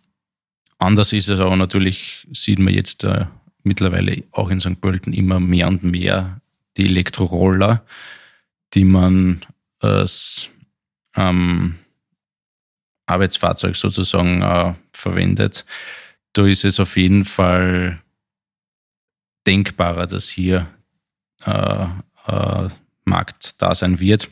anders 0.78 1.12
ist 1.12 1.28
es 1.28 1.40
aber 1.40 1.56
natürlich, 1.56 2.26
sieht 2.32 2.58
man 2.58 2.74
jetzt 2.74 3.04
äh, 3.04 3.26
mittlerweile 3.62 4.24
auch 4.32 4.50
in 4.50 4.60
St. 4.60 4.80
Pölten 4.80 5.12
immer 5.12 5.40
mehr 5.40 5.68
und 5.68 5.84
mehr 5.84 6.40
die 6.76 6.86
Elektroroller, 6.86 7.84
die 8.74 8.84
man 8.84 9.40
als 9.78 10.50
ähm, 11.16 11.76
Arbeitsfahrzeug 13.06 13.76
sozusagen 13.76 14.42
äh, 14.42 14.74
verwendet. 14.92 15.64
Da 16.32 16.46
ist 16.46 16.64
es 16.64 16.80
auf 16.80 16.96
jeden 16.96 17.24
Fall 17.24 18.00
denkbarer, 19.46 20.06
dass 20.06 20.28
hier 20.28 20.68
äh, 21.44 21.86
äh, 22.26 22.68
Markt 23.04 23.60
da 23.60 23.74
sein 23.74 24.00
wird. 24.00 24.30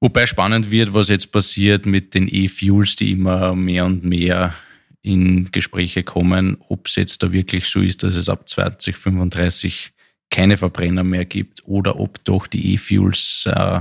Wobei 0.00 0.26
spannend 0.26 0.70
wird, 0.70 0.92
was 0.94 1.08
jetzt 1.08 1.32
passiert 1.32 1.86
mit 1.86 2.14
den 2.14 2.28
E-Fuels, 2.28 2.96
die 2.96 3.12
immer 3.12 3.54
mehr 3.54 3.86
und 3.86 4.04
mehr 4.04 4.54
in 5.02 5.50
Gespräche 5.50 6.02
kommen, 6.02 6.56
ob 6.68 6.86
es 6.88 6.96
jetzt 6.96 7.22
da 7.22 7.32
wirklich 7.32 7.66
so 7.66 7.80
ist, 7.80 8.02
dass 8.02 8.14
es 8.14 8.28
ab 8.28 8.48
2035 8.48 9.93
keine 10.34 10.56
Verbrenner 10.56 11.04
mehr 11.04 11.24
gibt 11.24 11.62
oder 11.64 12.00
ob 12.00 12.24
doch 12.24 12.48
die 12.48 12.74
E-Fuels 12.74 13.46
äh, 13.46 13.80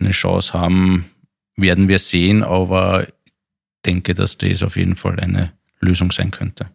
eine 0.00 0.10
Chance 0.10 0.52
haben, 0.52 1.04
werden 1.54 1.86
wir 1.86 2.00
sehen, 2.00 2.42
aber 2.42 3.06
ich 3.06 3.14
denke, 3.86 4.12
dass 4.14 4.36
das 4.38 4.64
auf 4.64 4.76
jeden 4.76 4.96
Fall 4.96 5.20
eine 5.20 5.52
Lösung 5.78 6.10
sein 6.10 6.32
könnte. 6.32 6.68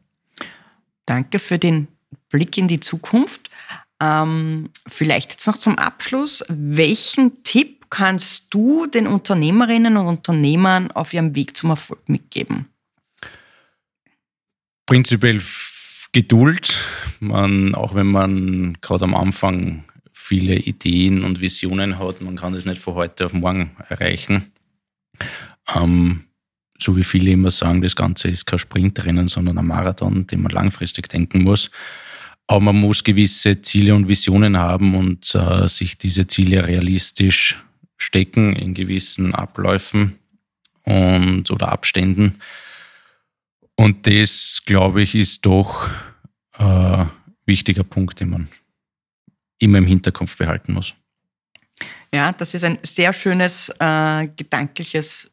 Danke 1.06 1.40
für 1.40 1.60
den 1.60 1.90
Blick 2.30 2.58
in 2.58 2.70
die 2.70 2.80
Zukunft. 2.80 3.50
Ähm, 4.02 4.70
vielleicht 4.88 5.32
jetzt 5.32 5.48
noch 5.48 5.58
zum 5.58 5.78
Abschluss. 5.78 6.46
Welchen 6.48 7.44
Tipp 7.44 7.88
kannst 7.90 8.54
du 8.54 8.88
den 8.88 9.08
Unternehmerinnen 9.08 9.98
und 9.98 10.08
Unternehmern 10.08 10.92
auf 10.92 11.14
ihrem 11.14 11.36
Weg 11.36 11.58
zum 11.58 11.72
Erfolg 11.72 12.08
mitgeben? 12.08 12.70
Prinzipiell 14.86 15.42
Geduld. 16.14 16.78
Man, 17.20 17.76
auch 17.76 17.96
wenn 17.96 18.08
man 18.08 18.78
gerade 18.82 19.04
am 19.04 19.16
Anfang 19.16 19.84
viele 20.12 20.56
Ideen 20.56 21.24
und 21.24 21.42
Visionen 21.42 22.00
hat, 22.00 22.22
man 22.22 22.36
kann 22.36 22.54
das 22.54 22.66
nicht 22.66 22.80
von 22.80 22.94
heute 22.96 23.26
auf 23.26 23.34
morgen 23.34 23.72
erreichen. 23.90 24.52
Ähm, 25.76 26.26
so 26.80 26.96
wie 26.96 27.04
viele 27.04 27.32
immer 27.32 27.52
sagen, 27.52 27.82
das 27.82 27.96
Ganze 27.96 28.28
ist 28.28 28.46
kein 28.46 28.60
Sprintrennen, 28.60 29.28
sondern 29.28 29.58
ein 29.58 29.66
Marathon, 29.66 30.28
den 30.28 30.42
man 30.42 30.52
langfristig 30.52 31.10
denken 31.10 31.44
muss. 31.44 31.72
Aber 32.46 32.60
man 32.60 32.76
muss 32.76 33.04
gewisse 33.04 33.62
Ziele 33.62 33.96
und 33.96 34.08
Visionen 34.08 34.58
haben 34.58 34.96
und 34.96 35.34
äh, 35.34 35.68
sich 35.68 35.98
diese 35.98 36.28
Ziele 36.28 36.68
realistisch 36.68 37.64
stecken 37.98 38.56
in 38.56 38.74
gewissen 38.74 39.34
Abläufen 39.34 40.20
und 40.84 41.50
oder 41.50 41.72
Abständen. 41.72 42.40
Und 43.76 44.08
das, 44.08 44.62
glaube 44.66 45.02
ich, 45.02 45.16
ist 45.16 45.46
doch 45.46 45.90
äh, 46.58 47.06
wichtiger 47.46 47.84
Punkt, 47.84 48.20
den 48.20 48.30
man 48.30 48.50
immer 49.60 49.80
im 49.80 49.86
Hinterkopf 49.86 50.38
behalten 50.38 50.74
muss. 50.74 50.94
Ja, 52.14 52.32
das 52.32 52.54
ist 52.54 52.64
ein 52.64 52.78
sehr 52.84 53.12
schönes 53.14 53.70
äh, 53.80 54.28
gedankliches 54.28 55.32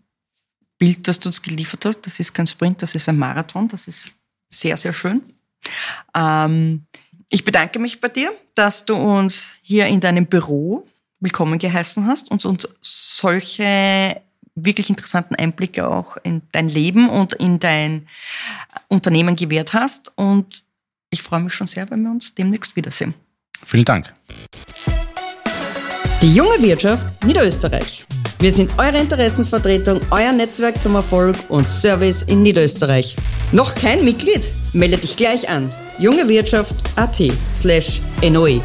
Bild, 0.79 1.07
das 1.07 1.21
du 1.21 1.29
uns 1.29 1.43
geliefert 1.43 1.85
hast. 1.85 2.01
Das 2.03 2.19
ist 2.19 2.33
kein 2.33 2.47
Sprint, 2.47 2.81
das 2.83 2.95
ist 2.95 3.09
ein 3.09 3.19
Marathon. 3.19 3.69
Das 3.69 3.87
ist 3.87 4.13
sehr, 4.49 4.77
sehr 4.77 4.95
schön. 4.95 5.23
Ähm, 6.17 6.87
ich 7.29 7.45
bedanke 7.45 7.79
mich 7.79 8.01
bei 8.01 8.09
dir, 8.09 8.33
dass 8.55 8.87
du 8.87 8.97
uns 8.97 9.51
hier 9.63 9.87
in 9.87 10.01
deinem 10.01 10.27
Büro 10.27 10.89
willkommen 11.21 11.59
geheißen 11.59 12.07
hast 12.07 12.31
und 12.31 12.45
uns 12.47 12.67
solche 12.81 14.23
wirklich 14.55 14.91
interessanten 14.91 15.35
Einblicke 15.35 15.89
auch 15.89 16.17
in 16.23 16.43
dein 16.53 16.69
Leben 16.69 17.09
und 17.09 17.35
in 17.35 17.59
dein 17.59 18.07
Unternehmen 18.89 19.37
gewährt 19.37 19.73
hast. 19.73 20.13
Und 20.17 20.63
ich 21.11 21.23
freue 21.23 21.43
mich 21.43 21.55
schon 21.55 21.67
sehr, 21.67 21.91
wenn 21.91 22.03
wir 22.03 22.11
uns 22.11 22.35
demnächst 22.35 22.77
wiedersehen. 22.77 23.15
Vielen 23.65 23.85
Dank. 23.85 24.13
Die 26.23 26.35
junge 26.35 26.61
Wirtschaft 26.61 27.25
Niederösterreich. 27.25 28.07
Wir 28.39 28.53
sind 28.53 28.71
eure 28.79 28.99
Interessensvertretung, 28.99 30.01
euer 30.11 30.33
Netzwerk 30.33 30.81
zum 30.81 30.95
Erfolg 30.95 31.37
und 31.49 31.67
Service 31.67 32.23
in 32.23 32.43
Niederösterreich. 32.43 33.17
Noch 33.53 33.75
kein 33.75 34.05
Mitglied? 34.05 34.49
Melde 34.73 34.99
dich 34.99 35.17
gleich 35.17 35.49
an. 35.49 35.73
jungewirtschaft.at 35.99 37.23
slash 37.55 38.01
NOE 38.23 38.63